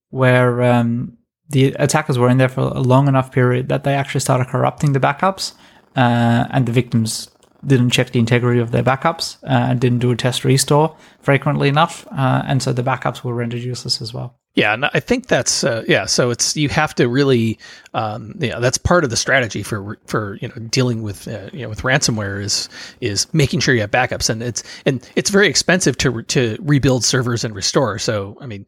where 0.08 0.62
um, 0.62 1.18
the 1.48 1.74
attackers 1.78 2.18
were 2.18 2.30
in 2.30 2.38
there 2.38 2.48
for 2.48 2.62
a 2.62 2.80
long 2.80 3.08
enough 3.08 3.32
period 3.32 3.68
that 3.68 3.84
they 3.84 3.94
actually 3.94 4.20
started 4.20 4.46
corrupting 4.48 4.92
the 4.92 5.00
backups, 5.00 5.54
uh, 5.96 6.46
and 6.50 6.66
the 6.66 6.72
victims 6.72 7.29
didn't 7.66 7.90
check 7.90 8.10
the 8.10 8.18
integrity 8.18 8.60
of 8.60 8.70
their 8.70 8.82
backups 8.82 9.42
uh, 9.44 9.70
and 9.70 9.80
didn't 9.80 9.98
do 9.98 10.10
a 10.10 10.16
test 10.16 10.44
restore 10.44 10.96
frequently 11.20 11.68
enough, 11.68 12.06
uh, 12.12 12.42
and 12.46 12.62
so 12.62 12.72
the 12.72 12.82
backups 12.82 13.22
were 13.22 13.34
rendered 13.34 13.60
useless 13.60 14.00
as 14.00 14.14
well. 14.14 14.36
Yeah, 14.54 14.74
and 14.74 14.86
I 14.86 14.98
think 14.98 15.28
that's 15.28 15.62
uh, 15.62 15.84
yeah. 15.86 16.06
So 16.06 16.30
it's 16.30 16.56
you 16.56 16.68
have 16.70 16.92
to 16.96 17.08
really, 17.08 17.56
um, 17.94 18.34
yeah, 18.40 18.58
that's 18.58 18.78
part 18.78 19.04
of 19.04 19.10
the 19.10 19.16
strategy 19.16 19.62
for 19.62 19.96
for 20.06 20.38
you 20.40 20.48
know 20.48 20.54
dealing 20.70 21.02
with 21.02 21.28
uh, 21.28 21.50
you 21.52 21.62
know 21.62 21.68
with 21.68 21.82
ransomware 21.82 22.42
is 22.42 22.68
is 23.00 23.32
making 23.32 23.60
sure 23.60 23.74
you 23.74 23.82
have 23.82 23.92
backups, 23.92 24.28
and 24.28 24.42
it's 24.42 24.64
and 24.84 25.08
it's 25.14 25.30
very 25.30 25.46
expensive 25.46 25.96
to 25.98 26.22
to 26.22 26.56
rebuild 26.60 27.04
servers 27.04 27.44
and 27.44 27.54
restore. 27.54 28.00
So 28.00 28.36
I 28.40 28.46
mean, 28.46 28.66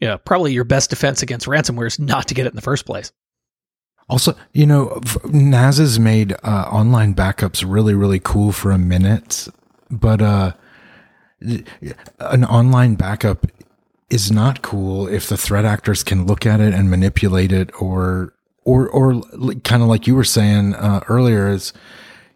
you 0.00 0.08
know, 0.08 0.18
probably 0.18 0.52
your 0.52 0.64
best 0.64 0.90
defense 0.90 1.22
against 1.22 1.46
ransomware 1.46 1.86
is 1.86 2.00
not 2.00 2.26
to 2.28 2.34
get 2.34 2.46
it 2.46 2.50
in 2.50 2.56
the 2.56 2.62
first 2.62 2.84
place. 2.84 3.12
Also, 4.08 4.34
you 4.52 4.66
know, 4.66 5.00
NAS 5.24 5.78
has 5.78 5.98
made 5.98 6.34
uh, 6.42 6.68
online 6.70 7.14
backups 7.14 7.64
really, 7.66 7.94
really 7.94 8.20
cool 8.20 8.52
for 8.52 8.70
a 8.70 8.78
minute, 8.78 9.48
but 9.90 10.20
uh, 10.20 10.52
an 11.40 12.44
online 12.44 12.94
backup 12.94 13.46
is 14.10 14.30
not 14.30 14.60
cool 14.62 15.06
if 15.08 15.28
the 15.28 15.36
threat 15.36 15.64
actors 15.64 16.04
can 16.04 16.26
look 16.26 16.44
at 16.44 16.60
it 16.60 16.74
and 16.74 16.90
manipulate 16.90 17.52
it 17.52 17.70
or 17.80 18.34
or 18.64 18.88
or 18.90 19.22
kind 19.64 19.82
of 19.82 19.88
like 19.88 20.06
you 20.06 20.14
were 20.14 20.24
saying 20.24 20.74
uh, 20.74 21.00
earlier 21.08 21.48
is 21.48 21.72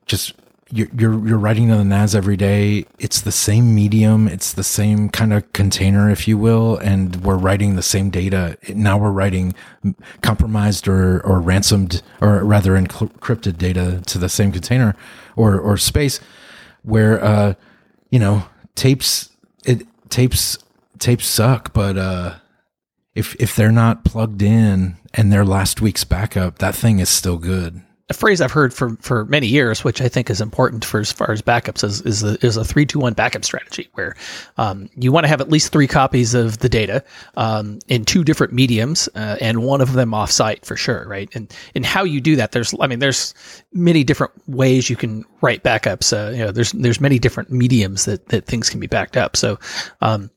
just 0.06 0.32
you're, 0.70 0.88
you're 0.98 1.28
you're 1.28 1.38
writing 1.38 1.68
to 1.68 1.76
the 1.76 1.84
NAS 1.84 2.14
every 2.14 2.36
day. 2.36 2.86
It's 2.98 3.20
the 3.20 3.32
same 3.32 3.74
medium. 3.74 4.26
It's 4.26 4.52
the 4.52 4.64
same 4.64 5.08
kind 5.08 5.32
of 5.32 5.52
container, 5.52 6.10
if 6.10 6.26
you 6.26 6.36
will, 6.36 6.76
and 6.78 7.24
we're 7.24 7.36
writing 7.36 7.76
the 7.76 7.82
same 7.82 8.10
data. 8.10 8.58
Now 8.68 8.98
we're 8.98 9.12
writing 9.12 9.54
compromised 10.22 10.88
or 10.88 11.24
or 11.24 11.40
ransomed 11.40 12.02
or 12.20 12.44
rather 12.44 12.72
encrypted 12.72 13.58
data 13.58 14.02
to 14.06 14.18
the 14.18 14.28
same 14.28 14.50
container 14.52 14.96
or 15.36 15.58
or 15.58 15.76
space, 15.76 16.18
where 16.82 17.22
uh 17.22 17.54
you 18.10 18.18
know 18.18 18.46
tapes 18.74 19.30
it 19.64 19.86
tapes 20.10 20.58
tapes 20.98 21.26
suck, 21.26 21.72
but 21.72 21.96
uh, 21.96 22.34
if 23.14 23.34
if 23.36 23.54
they're 23.54 23.72
not 23.72 24.04
plugged 24.04 24.42
in 24.42 24.96
and 25.14 25.32
they're 25.32 25.44
last 25.44 25.80
week's 25.80 26.04
backup, 26.04 26.58
that 26.58 26.74
thing 26.74 26.98
is 26.98 27.08
still 27.08 27.38
good. 27.38 27.82
A 28.08 28.14
phrase 28.14 28.40
I've 28.40 28.52
heard 28.52 28.72
for, 28.72 28.96
for 29.00 29.24
many 29.24 29.48
years, 29.48 29.82
which 29.82 30.00
I 30.00 30.06
think 30.08 30.30
is 30.30 30.40
important 30.40 30.84
for 30.84 31.00
as 31.00 31.10
far 31.10 31.32
as 31.32 31.42
backups, 31.42 31.82
is 31.82 32.02
is, 32.02 32.20
the, 32.20 32.38
is 32.40 32.56
a 32.56 32.64
three 32.64 32.86
two 32.86 33.00
one 33.00 33.14
backup 33.14 33.44
strategy, 33.44 33.88
where 33.94 34.14
um, 34.58 34.88
you 34.94 35.10
want 35.10 35.24
to 35.24 35.28
have 35.28 35.40
at 35.40 35.50
least 35.50 35.72
three 35.72 35.88
copies 35.88 36.32
of 36.32 36.58
the 36.58 36.68
data 36.68 37.02
um, 37.36 37.80
in 37.88 38.04
two 38.04 38.22
different 38.22 38.52
mediums, 38.52 39.08
uh, 39.16 39.36
and 39.40 39.64
one 39.64 39.80
of 39.80 39.94
them 39.94 40.12
offsite 40.12 40.64
for 40.64 40.76
sure, 40.76 41.04
right? 41.08 41.28
And 41.34 41.52
and 41.74 41.84
how 41.84 42.04
you 42.04 42.20
do 42.20 42.36
that, 42.36 42.52
there's 42.52 42.72
I 42.80 42.86
mean, 42.86 43.00
there's 43.00 43.34
many 43.72 44.04
different 44.04 44.34
ways 44.46 44.88
you 44.88 44.94
can 44.94 45.24
write 45.40 45.64
backups. 45.64 46.12
Uh, 46.12 46.30
you 46.30 46.44
know, 46.44 46.52
there's 46.52 46.70
there's 46.70 47.00
many 47.00 47.18
different 47.18 47.50
mediums 47.50 48.04
that 48.04 48.28
that 48.28 48.46
things 48.46 48.70
can 48.70 48.78
be 48.78 48.86
backed 48.86 49.16
up. 49.16 49.36
So 49.36 49.58
um, 50.00 50.30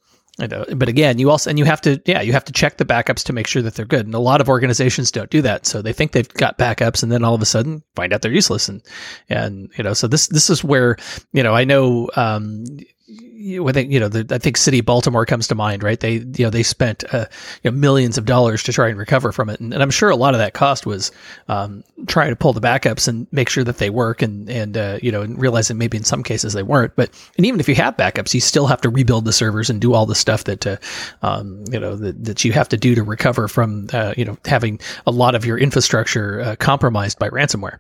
but 0.48 0.89
again, 0.89 1.19
you 1.19 1.29
also 1.29 1.50
and 1.50 1.60
you 1.60 1.65
have 1.65 1.81
to 1.81 2.01
yeah 2.05 2.22
you 2.22 2.34
have 2.34 2.46
to 2.46 2.53
check 2.53 2.77
the 2.77 2.86
backups 2.86 3.24
to 3.25 3.34
make 3.34 3.48
sure 3.48 3.62
that 3.62 3.75
they're 3.75 3.86
good. 3.86 4.05
And 4.05 4.15
a 4.15 4.19
lot 4.19 4.41
of 4.41 4.50
organizations 4.50 5.12
don't 5.12 5.29
do 5.29 5.41
that, 5.41 5.65
so 5.65 5.81
they 5.81 5.93
think 5.93 6.12
they've 6.12 6.34
got 6.34 6.58
backups, 6.58 7.03
and 7.03 7.12
then 7.12 7.24
all 7.24 7.36
of 7.36 7.41
a 7.41 7.46
sudden 7.46 7.84
find 7.96 8.13
out 8.13 8.22
they're 8.22 8.31
useless. 8.31 8.69
And 8.69 8.81
and 9.29 9.69
you 9.77 9.84
know 9.84 9.93
so 9.93 10.08
this 10.08 10.27
this 10.27 10.50
is 10.50 10.63
where 10.63 10.98
you 11.34 11.43
know 11.43 11.53
I 11.53 11.65
know 11.65 12.10
um, 12.15 12.63
I 13.12 13.72
think 13.72 13.92
you 13.92 14.00
know, 14.00 14.10
the, 14.10 14.36
I 14.36 14.38
think 14.38 14.58
City 14.58 14.82
Baltimore 14.82 15.25
comes 15.25 15.48
to 15.48 15.56
mind, 15.56 15.82
right? 15.82 16.00
They 16.00 16.16
you 16.16 16.46
know 16.46 16.50
they 16.50 16.62
spent 16.62 17.04
uh, 17.13 17.25
you 17.63 17.72
know, 17.72 17.78
millions 17.78 18.18
of 18.18 18.25
dollars 18.25 18.62
to 18.63 18.74
try 18.74 18.89
and 18.89 18.98
recover 18.98 19.32
from 19.32 19.50
it, 19.50 19.60
and, 19.60 19.74
and 19.74 19.82
I'm 19.82 19.89
sure 19.89 20.10
a 20.10 20.16
lot 20.16 20.34
of 20.34 20.39
that 20.39 20.54
cost 20.54 20.86
was 20.86 21.12
um, 21.48 21.84
trying 22.08 22.30
to 22.30 22.36
pull 22.36 22.54
the 22.54 22.62
backups 22.62 23.08
and 23.08 23.28
make 23.32 23.50
sure 23.50 23.63
that 23.63 23.78
they 23.78 23.89
work, 23.89 24.22
and 24.22 24.50
and 24.50 24.78
uh, 24.78 25.00
you 25.01 25.12
know, 25.12 25.22
and 25.22 25.39
realize 25.39 25.70
that 25.70 25.75
maybe 25.75 25.98
in 25.98 26.04
some 26.04 26.22
cases 26.22 26.54
they 26.54 26.63
weren't. 26.63 26.96
But 26.96 27.10
and 27.38 27.46
even 27.46 27.60
if 27.60 27.68
you 27.70 27.75
have 27.75 27.98
backups, 27.98 28.34
you 28.34 28.42
still 28.42 28.68
have 28.68 28.82
to 28.82 28.89
rebuild 28.89 29.25
the 29.25 29.34
servers 29.34 29.70
and 29.70 29.80
do 29.80 29.94
all 29.94 30.06
the 30.06 30.16
stuff 30.16 30.44
that 30.44 30.68
uh, 30.68 30.78
um, 31.22 31.63
you 31.72 31.80
know 31.80 31.96
that, 31.96 32.24
that 32.24 32.46
you 32.46 32.51
have 32.51 32.70
to 32.70 32.78
do 32.78 32.94
to 32.94 33.04
recover 33.04 33.48
from 33.48 33.88
uh, 33.94 34.13
you 34.18 34.25
know 34.25 34.38
having 34.46 34.80
a 35.08 35.12
lot 35.12 35.34
of 35.34 35.46
your 35.46 35.58
infrastructure 35.58 36.42
uh, 36.42 36.56
compromised 36.58 37.18
by 37.18 37.30
ransomware. 37.30 37.80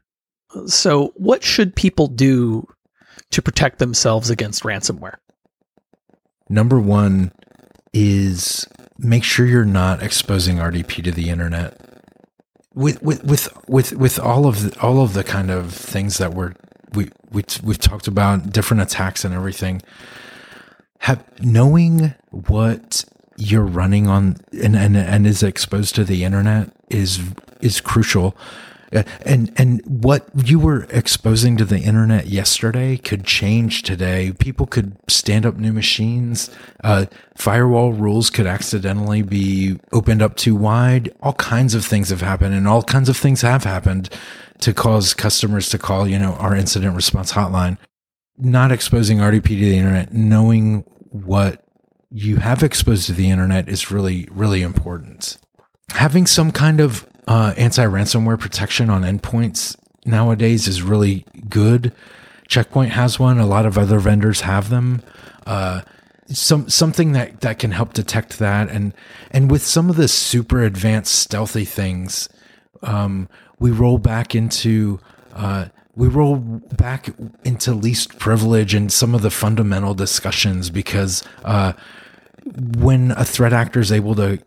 So, 0.65 1.13
what 1.15 1.43
should 1.43 1.75
people 1.75 2.07
do 2.07 2.67
to 3.31 3.41
protect 3.41 3.79
themselves 3.79 4.29
against 4.29 4.63
ransomware? 4.63 5.15
Number 6.49 6.79
one 6.79 7.31
is 7.93 8.67
make 8.97 9.23
sure 9.23 9.45
you're 9.45 9.65
not 9.65 10.01
exposing 10.01 10.57
RDP 10.57 11.03
to 11.03 11.11
the 11.11 11.29
internet. 11.29 11.77
With 12.73 13.01
with 13.01 13.23
with 13.23 13.49
with 13.67 13.93
with 13.93 14.19
all 14.19 14.45
of 14.45 14.63
the, 14.63 14.79
all 14.81 15.01
of 15.01 15.13
the 15.13 15.23
kind 15.23 15.51
of 15.51 15.73
things 15.73 16.17
that 16.17 16.33
we're 16.33 16.53
we 16.93 17.09
we 17.31 17.43
we've 17.63 17.79
talked 17.79 18.07
about 18.07 18.51
different 18.51 18.81
attacks 18.81 19.23
and 19.25 19.33
everything. 19.33 19.81
Have 20.99 21.23
knowing 21.41 22.13
what 22.31 23.05
you're 23.37 23.65
running 23.65 24.07
on 24.07 24.37
and, 24.61 24.75
and 24.75 24.97
and 24.97 25.25
is 25.25 25.43
exposed 25.43 25.95
to 25.95 26.03
the 26.03 26.23
internet 26.23 26.71
is 26.89 27.19
is 27.61 27.79
crucial 27.81 28.35
and 28.91 29.51
and 29.55 29.81
what 29.85 30.27
you 30.35 30.59
were 30.59 30.83
exposing 30.89 31.57
to 31.57 31.65
the 31.65 31.79
internet 31.79 32.27
yesterday 32.27 32.97
could 32.97 33.23
change 33.23 33.83
today. 33.83 34.33
People 34.39 34.65
could 34.65 34.97
stand 35.07 35.45
up 35.45 35.57
new 35.57 35.73
machines. 35.73 36.49
Uh, 36.83 37.05
firewall 37.35 37.93
rules 37.93 38.29
could 38.29 38.47
accidentally 38.47 39.21
be 39.21 39.79
opened 39.91 40.21
up 40.21 40.35
too 40.35 40.55
wide. 40.55 41.13
All 41.21 41.33
kinds 41.33 41.75
of 41.75 41.85
things 41.85 42.09
have 42.09 42.21
happened, 42.21 42.55
and 42.55 42.67
all 42.67 42.83
kinds 42.83 43.09
of 43.09 43.17
things 43.17 43.41
have 43.41 43.63
happened 43.63 44.09
to 44.59 44.73
cause 44.73 45.13
customers 45.13 45.69
to 45.69 45.77
call, 45.77 46.07
you 46.07 46.19
know, 46.19 46.33
our 46.33 46.55
incident 46.55 46.95
response 46.95 47.33
hotline. 47.33 47.77
Not 48.37 48.71
exposing 48.71 49.19
RDP 49.19 49.47
to 49.47 49.55
the 49.55 49.77
internet, 49.77 50.13
knowing 50.13 50.83
what 51.11 51.63
you 52.09 52.37
have 52.37 52.63
exposed 52.63 53.05
to 53.07 53.13
the 53.13 53.29
internet 53.29 53.69
is 53.69 53.91
really, 53.91 54.27
really 54.31 54.61
important. 54.61 55.37
Having 55.91 56.27
some 56.27 56.51
kind 56.51 56.79
of 56.79 57.07
uh, 57.27 57.53
anti 57.57 57.85
ransomware 57.85 58.39
protection 58.39 58.89
on 58.89 59.03
endpoints 59.03 59.75
nowadays 60.05 60.67
is 60.67 60.81
really 60.81 61.25
good. 61.49 61.93
Check 62.47 62.71
Point 62.71 62.91
has 62.91 63.19
one. 63.19 63.39
A 63.39 63.45
lot 63.45 63.65
of 63.65 63.77
other 63.77 63.99
vendors 63.99 64.41
have 64.41 64.69
them. 64.69 65.01
Uh, 65.45 65.81
some 66.27 66.69
something 66.69 67.11
that 67.13 67.41
that 67.41 67.59
can 67.59 67.71
help 67.71 67.93
detect 67.93 68.39
that, 68.39 68.69
and 68.69 68.93
and 69.31 69.49
with 69.49 69.63
some 69.63 69.89
of 69.89 69.95
the 69.95 70.07
super 70.07 70.63
advanced 70.63 71.13
stealthy 71.15 71.65
things, 71.65 72.29
um, 72.81 73.27
we 73.59 73.71
roll 73.71 73.97
back 73.97 74.35
into 74.35 74.99
uh, 75.33 75.65
we 75.95 76.07
roll 76.07 76.37
back 76.37 77.09
into 77.43 77.73
least 77.73 78.19
privilege 78.19 78.73
and 78.73 78.91
some 78.91 79.13
of 79.13 79.21
the 79.21 79.31
fundamental 79.31 79.93
discussions 79.93 80.69
because 80.69 81.23
uh, 81.43 81.73
when 82.77 83.11
a 83.11 83.25
threat 83.25 83.53
actor 83.53 83.79
is 83.79 83.91
able 83.91 84.15
to 84.15 84.39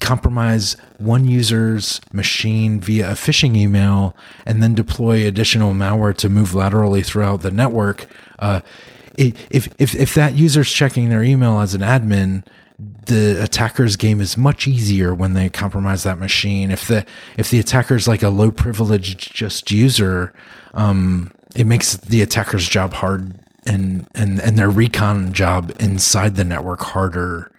compromise 0.00 0.76
one 0.98 1.26
user's 1.26 2.00
machine 2.12 2.80
via 2.80 3.10
a 3.10 3.14
phishing 3.14 3.56
email 3.56 4.16
and 4.44 4.62
then 4.62 4.74
deploy 4.74 5.26
additional 5.26 5.72
malware 5.72 6.16
to 6.16 6.28
move 6.28 6.54
laterally 6.54 7.02
throughout 7.02 7.42
the 7.42 7.50
network. 7.50 8.06
Uh, 8.38 8.60
if, 9.16 9.72
if, 9.78 9.94
if 9.94 10.14
that 10.14 10.34
user's 10.34 10.70
checking 10.70 11.08
their 11.08 11.22
email 11.22 11.60
as 11.60 11.74
an 11.74 11.80
admin, 11.80 12.44
the 13.06 13.42
attacker's 13.42 13.96
game 13.96 14.20
is 14.20 14.36
much 14.36 14.66
easier 14.66 15.14
when 15.14 15.32
they 15.32 15.48
compromise 15.48 16.02
that 16.02 16.18
machine. 16.18 16.70
If 16.70 16.88
the 16.88 17.06
if 17.38 17.50
the 17.50 17.58
attacker's 17.58 18.06
like 18.06 18.22
a 18.22 18.28
low 18.28 18.50
privileged 18.50 19.32
just 19.34 19.70
user, 19.70 20.34
um, 20.74 21.32
it 21.54 21.64
makes 21.64 21.96
the 21.96 22.20
attacker's 22.20 22.68
job 22.68 22.92
hard 22.92 23.38
and 23.64 24.06
and 24.14 24.40
and 24.40 24.58
their 24.58 24.68
recon 24.68 25.32
job 25.32 25.72
inside 25.80 26.36
the 26.36 26.44
network 26.44 26.80
harder 26.80 27.50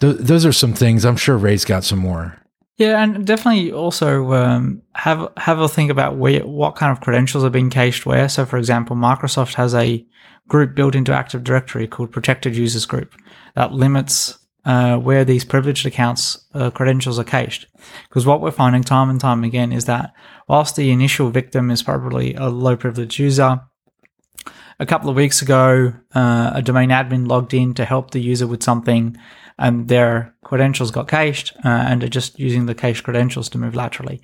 th- 0.00 0.16
those 0.18 0.44
are 0.44 0.52
some 0.52 0.74
things. 0.74 1.04
I'm 1.04 1.16
sure 1.16 1.36
Ray's 1.36 1.64
got 1.64 1.84
some 1.84 1.98
more. 1.98 2.36
Yeah, 2.76 3.02
and 3.02 3.26
definitely 3.26 3.72
also 3.72 4.32
um, 4.32 4.82
have 4.94 5.30
have 5.36 5.58
a 5.58 5.68
think 5.68 5.90
about 5.90 6.16
where 6.16 6.46
what 6.46 6.76
kind 6.76 6.90
of 6.90 7.02
credentials 7.02 7.44
are 7.44 7.50
being 7.50 7.68
cached 7.68 8.06
where. 8.06 8.28
So, 8.28 8.46
for 8.46 8.56
example, 8.56 8.96
Microsoft 8.96 9.54
has 9.54 9.74
a 9.74 10.04
group 10.48 10.74
built 10.74 10.94
into 10.94 11.12
Active 11.12 11.44
Directory 11.44 11.86
called 11.86 12.10
Protected 12.10 12.56
Users 12.56 12.86
Group 12.86 13.14
that 13.54 13.72
limits 13.72 14.38
uh, 14.64 14.96
where 14.96 15.24
these 15.24 15.44
privileged 15.44 15.86
accounts 15.86 16.46
uh, 16.54 16.70
credentials 16.70 17.18
are 17.18 17.24
cached. 17.24 17.66
Because 18.08 18.26
what 18.26 18.40
we're 18.40 18.50
finding 18.50 18.82
time 18.82 19.10
and 19.10 19.20
time 19.20 19.44
again 19.44 19.72
is 19.72 19.84
that 19.84 20.12
whilst 20.48 20.76
the 20.76 20.90
initial 20.90 21.30
victim 21.30 21.70
is 21.70 21.82
probably 21.82 22.34
a 22.34 22.48
low 22.48 22.76
privileged 22.76 23.18
user, 23.18 23.60
a 24.78 24.86
couple 24.86 25.10
of 25.10 25.16
weeks 25.16 25.42
ago, 25.42 25.92
uh, 26.14 26.52
a 26.54 26.62
domain 26.62 26.88
admin 26.88 27.28
logged 27.28 27.52
in 27.52 27.74
to 27.74 27.84
help 27.84 28.10
the 28.10 28.20
user 28.20 28.46
with 28.46 28.62
something 28.62 29.16
and 29.60 29.88
their 29.88 30.34
credentials 30.42 30.90
got 30.90 31.06
cached 31.06 31.54
uh, 31.64 31.68
and 31.68 32.02
are 32.02 32.08
just 32.08 32.38
using 32.40 32.66
the 32.66 32.74
cached 32.74 33.04
credentials 33.04 33.48
to 33.50 33.58
move 33.58 33.76
laterally. 33.76 34.20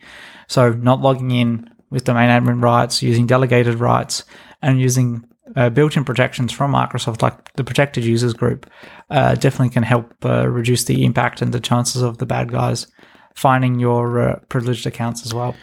So 0.48 0.72
not 0.72 1.02
logging 1.02 1.30
in 1.30 1.70
with 1.90 2.04
domain 2.04 2.30
admin 2.30 2.62
rights, 2.62 3.02
using 3.02 3.26
delegated 3.26 3.74
rights, 3.74 4.24
and 4.62 4.80
using 4.80 5.24
uh, 5.54 5.68
built-in 5.68 6.04
protections 6.04 6.52
from 6.52 6.72
Microsoft, 6.72 7.22
like 7.22 7.52
the 7.52 7.62
protected 7.62 8.02
users 8.02 8.32
group, 8.32 8.68
uh, 9.10 9.34
definitely 9.34 9.68
can 9.68 9.82
help 9.82 10.12
uh, 10.24 10.48
reduce 10.48 10.84
the 10.84 11.04
impact 11.04 11.42
and 11.42 11.52
the 11.52 11.60
chances 11.60 12.02
of 12.02 12.18
the 12.18 12.26
bad 12.26 12.50
guys 12.50 12.86
finding 13.34 13.78
your 13.78 14.18
uh, 14.18 14.38
privileged 14.48 14.86
accounts 14.86 15.24
as 15.26 15.34
well. 15.34 15.54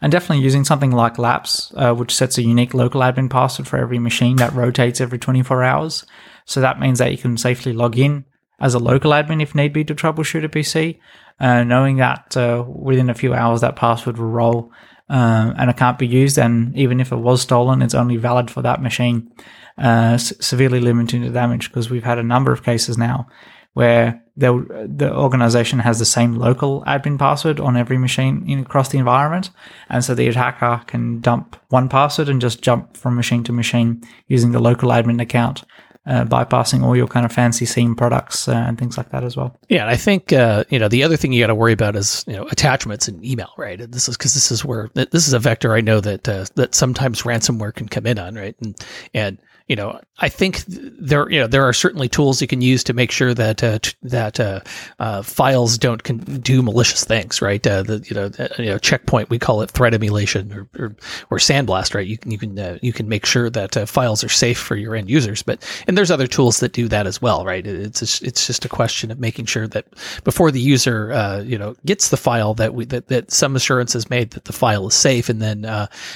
And 0.00 0.10
definitely 0.10 0.42
using 0.42 0.64
something 0.64 0.90
like 0.90 1.18
LAPS, 1.18 1.72
uh, 1.76 1.94
which 1.94 2.14
sets 2.14 2.38
a 2.38 2.42
unique 2.42 2.72
local 2.72 3.02
admin 3.02 3.30
password 3.30 3.68
for 3.68 3.76
every 3.76 3.98
machine 3.98 4.36
that 4.36 4.54
rotates 4.54 5.00
every 5.00 5.18
24 5.18 5.62
hours. 5.62 6.06
So 6.46 6.60
that 6.62 6.80
means 6.80 6.98
that 6.98 7.12
you 7.12 7.18
can 7.18 7.36
safely 7.36 7.72
log 7.74 7.98
in 7.98 8.24
as 8.60 8.74
a 8.74 8.78
local 8.78 9.12
admin 9.12 9.42
if 9.42 9.54
need 9.54 9.72
be 9.72 9.84
to 9.84 9.94
troubleshoot 9.94 10.44
a 10.44 10.48
PC, 10.48 10.98
uh, 11.40 11.64
knowing 11.64 11.96
that 11.96 12.36
uh, 12.36 12.64
within 12.66 13.10
a 13.10 13.14
few 13.14 13.34
hours 13.34 13.60
that 13.60 13.76
password 13.76 14.18
will 14.18 14.30
roll 14.30 14.72
um, 15.08 15.54
and 15.58 15.70
it 15.70 15.76
can't 15.76 15.98
be 15.98 16.06
used. 16.06 16.38
And 16.38 16.74
even 16.76 17.00
if 17.00 17.12
it 17.12 17.16
was 17.16 17.42
stolen, 17.42 17.82
it's 17.82 17.94
only 17.94 18.16
valid 18.16 18.50
for 18.50 18.62
that 18.62 18.82
machine, 18.82 19.30
uh, 19.78 20.16
severely 20.18 20.80
limiting 20.80 21.22
the 21.22 21.30
damage 21.30 21.68
because 21.68 21.90
we've 21.90 22.04
had 22.04 22.18
a 22.18 22.22
number 22.22 22.52
of 22.52 22.62
cases 22.62 22.96
now 22.96 23.28
where 23.74 24.22
the, 24.36 24.88
the 24.88 25.12
organization 25.12 25.80
has 25.80 25.98
the 25.98 26.04
same 26.04 26.36
local 26.36 26.82
admin 26.84 27.18
password 27.18 27.58
on 27.60 27.76
every 27.76 27.98
machine 27.98 28.44
in, 28.48 28.60
across 28.60 28.88
the 28.88 28.98
environment. 28.98 29.50
And 29.88 30.04
so 30.04 30.14
the 30.14 30.28
attacker 30.28 30.82
can 30.86 31.20
dump 31.20 31.56
one 31.68 31.88
password 31.88 32.28
and 32.28 32.40
just 32.40 32.62
jump 32.62 32.96
from 32.96 33.16
machine 33.16 33.42
to 33.44 33.52
machine 33.52 34.02
using 34.28 34.52
the 34.52 34.60
local 34.60 34.90
admin 34.90 35.20
account 35.20 35.64
uh, 36.06 36.24
bypassing 36.24 36.82
all 36.82 36.94
your 36.94 37.06
kind 37.06 37.24
of 37.24 37.32
fancy 37.32 37.64
SIEM 37.64 37.96
products 37.96 38.48
uh, 38.48 38.52
and 38.52 38.78
things 38.78 38.96
like 38.96 39.10
that 39.10 39.24
as 39.24 39.36
well. 39.36 39.56
Yeah, 39.68 39.88
I 39.88 39.96
think 39.96 40.32
uh, 40.32 40.64
you 40.68 40.78
know 40.78 40.88
the 40.88 41.02
other 41.02 41.16
thing 41.16 41.32
you 41.32 41.42
got 41.42 41.48
to 41.48 41.54
worry 41.54 41.72
about 41.72 41.96
is 41.96 42.24
you 42.26 42.34
know 42.34 42.46
attachments 42.48 43.08
and 43.08 43.24
email, 43.24 43.52
right? 43.56 43.80
And 43.80 43.92
this 43.92 44.08
is 44.08 44.16
because 44.16 44.34
this 44.34 44.50
is 44.50 44.64
where 44.64 44.90
this 44.94 45.26
is 45.26 45.32
a 45.32 45.38
vector 45.38 45.74
I 45.74 45.80
know 45.80 46.00
that 46.00 46.28
uh, 46.28 46.46
that 46.56 46.74
sometimes 46.74 47.22
ransomware 47.22 47.74
can 47.74 47.88
come 47.88 48.06
in 48.06 48.18
on, 48.18 48.34
right? 48.34 48.56
And 48.60 48.76
and 49.14 49.38
you 49.68 49.76
know, 49.76 49.98
I 50.18 50.28
think 50.28 50.62
there, 50.66 51.28
you 51.30 51.40
know, 51.40 51.46
there 51.46 51.66
are 51.66 51.72
certainly 51.72 52.06
tools 52.06 52.42
you 52.42 52.46
can 52.46 52.60
use 52.60 52.84
to 52.84 52.92
make 52.92 53.10
sure 53.10 53.32
that 53.32 53.64
uh, 53.64 53.78
t- 53.78 53.94
that 54.02 54.38
uh, 54.38 54.60
uh, 54.98 55.22
files 55.22 55.78
don't 55.78 56.04
con- 56.04 56.18
do 56.18 56.60
malicious 56.60 57.02
things, 57.04 57.40
right? 57.40 57.66
Uh, 57.66 57.82
the 57.82 58.04
you 58.06 58.14
know, 58.14 58.30
you 58.58 58.70
know, 58.70 58.78
Check 58.78 59.06
Point 59.06 59.30
we 59.30 59.38
call 59.38 59.62
it 59.62 59.70
threat 59.70 59.94
emulation 59.94 60.52
or 60.52 60.68
or, 60.78 60.94
or 61.30 61.38
SandBlast, 61.38 61.94
right? 61.94 62.06
You 62.06 62.18
can 62.18 62.30
you 62.30 62.36
can 62.36 62.58
uh, 62.58 62.78
you 62.82 62.92
can 62.92 63.08
make 63.08 63.24
sure 63.24 63.48
that 63.48 63.88
files 63.88 64.22
are 64.22 64.28
safe 64.28 64.58
for 64.58 64.76
your 64.76 64.94
end 64.94 65.08
users, 65.08 65.42
but 65.42 65.64
and 65.94 65.98
there's 65.98 66.10
other 66.10 66.26
tools 66.26 66.58
that 66.58 66.72
do 66.72 66.88
that 66.88 67.06
as 67.06 67.22
well, 67.22 67.44
right? 67.44 67.64
It's 67.64 68.00
just, 68.00 68.22
it's 68.22 68.46
just 68.46 68.64
a 68.64 68.68
question 68.68 69.12
of 69.12 69.20
making 69.20 69.46
sure 69.46 69.68
that 69.68 69.86
before 70.24 70.50
the 70.50 70.60
user, 70.60 71.44
you 71.46 71.56
know, 71.56 71.76
gets 71.86 72.08
the 72.08 72.16
file 72.16 72.54
that 72.54 72.74
we 72.74 72.84
that, 72.86 73.06
that 73.08 73.30
some 73.30 73.54
assurance 73.54 73.94
is 73.94 74.10
made 74.10 74.32
that 74.32 74.44
the 74.46 74.52
file 74.52 74.88
is 74.88 74.94
safe, 74.94 75.28
and 75.28 75.40
then 75.40 75.62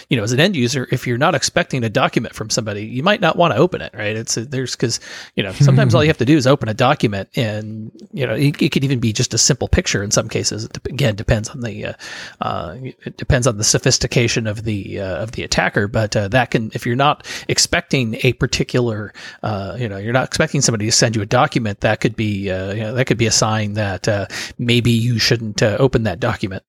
you 0.08 0.16
know, 0.16 0.22
as 0.22 0.32
an 0.32 0.40
end 0.40 0.56
user, 0.56 0.88
if 0.90 1.06
you're 1.06 1.18
not 1.18 1.34
expecting 1.34 1.84
a 1.84 1.88
document 1.88 2.34
from 2.34 2.50
somebody, 2.50 2.84
you 2.84 3.02
might 3.02 3.20
not 3.20 3.36
want 3.36 3.54
to 3.54 3.58
open 3.58 3.80
it, 3.80 3.92
right? 3.94 4.16
It's 4.16 4.36
a, 4.36 4.44
there's 4.44 4.74
because 4.74 5.00
you 5.36 5.42
know 5.42 5.52
sometimes 5.52 5.94
all 5.94 6.02
you 6.02 6.08
have 6.08 6.18
to 6.18 6.24
do 6.24 6.36
is 6.36 6.46
open 6.46 6.68
a 6.68 6.74
document, 6.74 7.28
and 7.36 7.92
you 8.12 8.26
know 8.26 8.34
it, 8.34 8.60
it 8.60 8.72
could 8.72 8.84
even 8.84 8.98
be 8.98 9.12
just 9.12 9.34
a 9.34 9.38
simple 9.38 9.68
picture. 9.68 10.02
In 10.02 10.10
some 10.10 10.28
cases, 10.28 10.64
it 10.64 10.76
again 10.86 11.14
depends 11.14 11.48
on 11.48 11.60
the 11.60 11.86
uh, 11.86 11.92
uh, 12.40 12.76
it 12.82 13.16
depends 13.16 13.46
on 13.46 13.58
the 13.58 13.64
sophistication 13.64 14.46
of 14.46 14.64
the 14.64 15.00
uh, 15.00 15.22
of 15.22 15.32
the 15.32 15.42
attacker. 15.42 15.88
But 15.88 16.16
uh, 16.16 16.28
that 16.28 16.50
can, 16.50 16.70
if 16.74 16.86
you're 16.86 16.96
not 16.96 17.26
expecting 17.48 18.16
a 18.22 18.32
particular, 18.34 19.12
uh, 19.42 19.67
you 19.76 19.88
know, 19.88 19.98
you're 19.98 20.12
not 20.12 20.26
expecting 20.26 20.60
somebody 20.60 20.86
to 20.86 20.92
send 20.92 21.16
you 21.16 21.22
a 21.22 21.26
document, 21.26 21.80
that 21.80 22.00
could 22.00 22.16
be 22.16 22.50
uh, 22.50 22.72
you 22.72 22.82
know, 22.82 22.94
that 22.94 23.06
could 23.06 23.18
be 23.18 23.26
a 23.26 23.30
sign 23.30 23.74
that 23.74 24.30
maybe 24.58 24.90
you 24.90 25.18
shouldn't 25.18 25.62
open 25.62 26.04
that 26.04 26.20
document. 26.20 26.62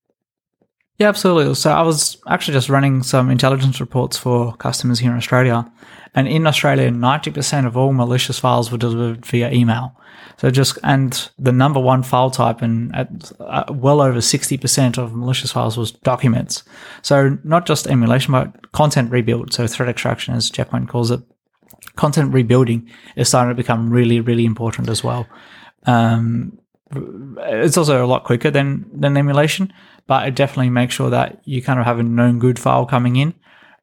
Yeah, 1.00 1.08
absolutely. 1.08 1.56
So 1.56 1.72
I 1.72 1.82
was 1.82 2.18
actually 2.28 2.56
just 2.56 2.68
running 2.68 3.04
some 3.04 3.30
intelligence 3.30 3.80
reports 3.80 4.18
for 4.18 4.54
customers 4.58 5.00
here 5.00 5.12
in 5.12 5.18
Australia. 5.18 5.72
And 6.14 6.28
in 6.28 6.46
Australia, 6.46 6.90
90% 6.90 7.66
of 7.66 7.78
all 7.78 7.94
malicious 7.94 8.38
files 8.38 8.70
were 8.70 8.78
delivered 8.78 9.26
via 9.26 9.50
email. 9.50 9.96
So 10.38 10.52
just, 10.52 10.78
and 10.84 11.30
the 11.38 11.54
number 11.54 11.80
one 11.80 12.04
file 12.04 12.32
type 12.32 12.62
and 12.62 12.94
at 12.94 13.32
uh, 13.40 13.66
well 13.70 14.02
over 14.02 14.20
60% 14.20 14.98
of 14.98 15.16
malicious 15.16 15.54
files 15.54 15.78
was 15.78 15.92
documents. 15.92 16.64
So 17.02 17.38
not 17.46 17.66
just 17.66 17.88
emulation, 17.88 18.34
but 18.34 18.72
content 18.74 19.10
rebuild. 19.10 19.54
So 19.54 19.68
threat 19.68 19.90
extraction, 19.90 20.34
as 20.34 20.50
Check 20.50 20.70
Point 20.70 20.90
calls 20.90 21.12
it. 21.12 21.22
Content 21.96 22.34
rebuilding 22.34 22.90
is 23.16 23.28
starting 23.28 23.52
to 23.52 23.56
become 23.56 23.90
really, 23.90 24.20
really 24.20 24.46
important 24.46 24.90
as 24.90 25.04
well. 25.04 25.28
Um, 25.86 26.60
it's 26.92 27.78
also 27.78 28.04
a 28.04 28.08
lot 28.08 28.24
quicker 28.24 28.50
than, 28.50 28.90
than 28.94 29.16
emulation 29.16 29.72
but 30.10 30.28
it 30.28 30.34
definitely 30.34 30.72
makes 30.72 30.96
sure 30.96 31.12
that 31.12 31.40
you 31.46 31.62
kind 31.62 31.80
of 31.80 31.86
have 31.86 32.00
a 32.00 32.04
known 32.04 32.40
good 32.40 32.58
file 32.58 32.84
coming 32.88 33.16
in 33.16 33.32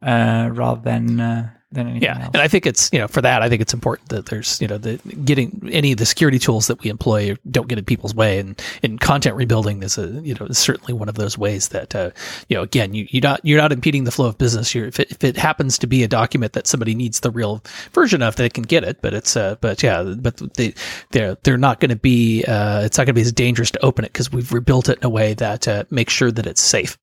uh, 0.02 0.50
rather 0.52 0.80
than 0.80 1.20
uh, 1.20 1.50
than 1.76 1.86
anything 1.88 2.02
yeah. 2.02 2.24
else. 2.24 2.30
And 2.34 2.42
I 2.42 2.48
think 2.48 2.66
it's, 2.66 2.90
you 2.92 2.98
know, 2.98 3.08
for 3.08 3.22
that, 3.22 3.42
I 3.42 3.48
think 3.48 3.62
it's 3.62 3.72
important 3.72 4.08
that 4.08 4.26
there's, 4.26 4.60
you 4.60 4.66
know, 4.66 4.78
the 4.78 4.96
getting 5.24 5.68
any 5.70 5.92
of 5.92 5.98
the 5.98 6.06
security 6.06 6.38
tools 6.38 6.66
that 6.66 6.82
we 6.82 6.90
employ 6.90 7.36
don't 7.50 7.68
get 7.68 7.78
in 7.78 7.84
people's 7.84 8.14
way. 8.14 8.38
And, 8.38 8.60
and 8.82 9.00
content 9.00 9.36
rebuilding 9.36 9.82
is 9.82 9.98
a, 9.98 10.08
you 10.22 10.34
know, 10.34 10.46
is 10.46 10.58
certainly 10.58 10.92
one 10.92 11.08
of 11.08 11.14
those 11.14 11.38
ways 11.38 11.68
that, 11.68 11.94
uh, 11.94 12.10
you 12.48 12.56
know, 12.56 12.62
again, 12.62 12.94
you, 12.94 13.06
you're 13.10 13.22
not, 13.22 13.40
you're 13.44 13.60
not 13.60 13.72
impeding 13.72 14.04
the 14.04 14.10
flow 14.10 14.26
of 14.26 14.38
business. 14.38 14.74
You're, 14.74 14.86
if 14.86 14.98
it, 14.98 15.10
if 15.10 15.22
it 15.22 15.36
happens 15.36 15.78
to 15.78 15.86
be 15.86 16.02
a 16.02 16.08
document 16.08 16.54
that 16.54 16.66
somebody 16.66 16.94
needs 16.94 17.20
the 17.20 17.30
real 17.30 17.62
version 17.92 18.22
of, 18.22 18.36
that 18.36 18.44
it 18.44 18.54
can 18.54 18.64
get 18.64 18.82
it. 18.82 19.00
But 19.02 19.14
it's, 19.14 19.36
uh, 19.36 19.56
but 19.60 19.82
yeah, 19.82 20.02
but 20.02 20.36
they, 20.54 20.74
they're, 21.10 21.36
they're 21.44 21.58
not 21.58 21.80
going 21.80 21.90
to 21.90 21.96
be, 21.96 22.44
uh, 22.44 22.82
it's 22.82 22.98
not 22.98 23.04
going 23.04 23.14
to 23.14 23.20
be 23.20 23.22
as 23.22 23.32
dangerous 23.32 23.70
to 23.70 23.84
open 23.84 24.04
it 24.04 24.12
because 24.12 24.32
we've 24.32 24.52
rebuilt 24.52 24.88
it 24.88 24.98
in 24.98 25.04
a 25.04 25.10
way 25.10 25.34
that, 25.34 25.68
uh, 25.68 25.84
makes 25.90 26.12
sure 26.12 26.32
that 26.32 26.46
it's 26.46 26.62
safe 26.62 26.98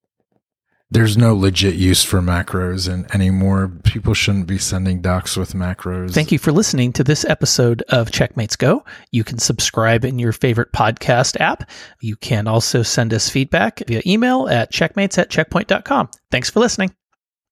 there's 0.94 1.18
no 1.18 1.36
legit 1.36 1.76
use 1.76 2.04
for 2.04 2.22
macros 2.22 2.92
and 2.92 3.14
anymore. 3.14 3.72
People 3.84 4.14
shouldn't 4.14 4.48
be 4.48 4.60
sending 4.60 5.02
docs 5.02 5.36
with 5.36 5.54
macros. 5.54 6.14
Thank 6.14 6.32
you 6.32 6.38
for 6.38 6.52
listening 6.52 6.94
to 6.94 7.04
this 7.04 7.26
episode 7.26 7.82
of 7.90 8.12
Checkmates 8.12 8.56
Go. 8.56 8.86
You 9.12 9.24
can 9.24 9.40
subscribe 9.40 10.06
in 10.06 10.20
your 10.20 10.32
favorite 10.32 10.72
podcast 10.72 11.40
app. 11.40 11.70
You 12.00 12.16
can 12.16 12.48
also 12.48 12.84
send 12.84 13.14
us 13.14 13.30
feedback 13.30 13.82
via 13.88 14.02
email 14.06 14.48
at 14.48 14.72
checkmates 14.72 15.18
at 15.18 15.30
checkpoint.com. 15.30 16.10
Thanks 16.32 16.50
for 16.50 16.60
listening. 16.60 16.94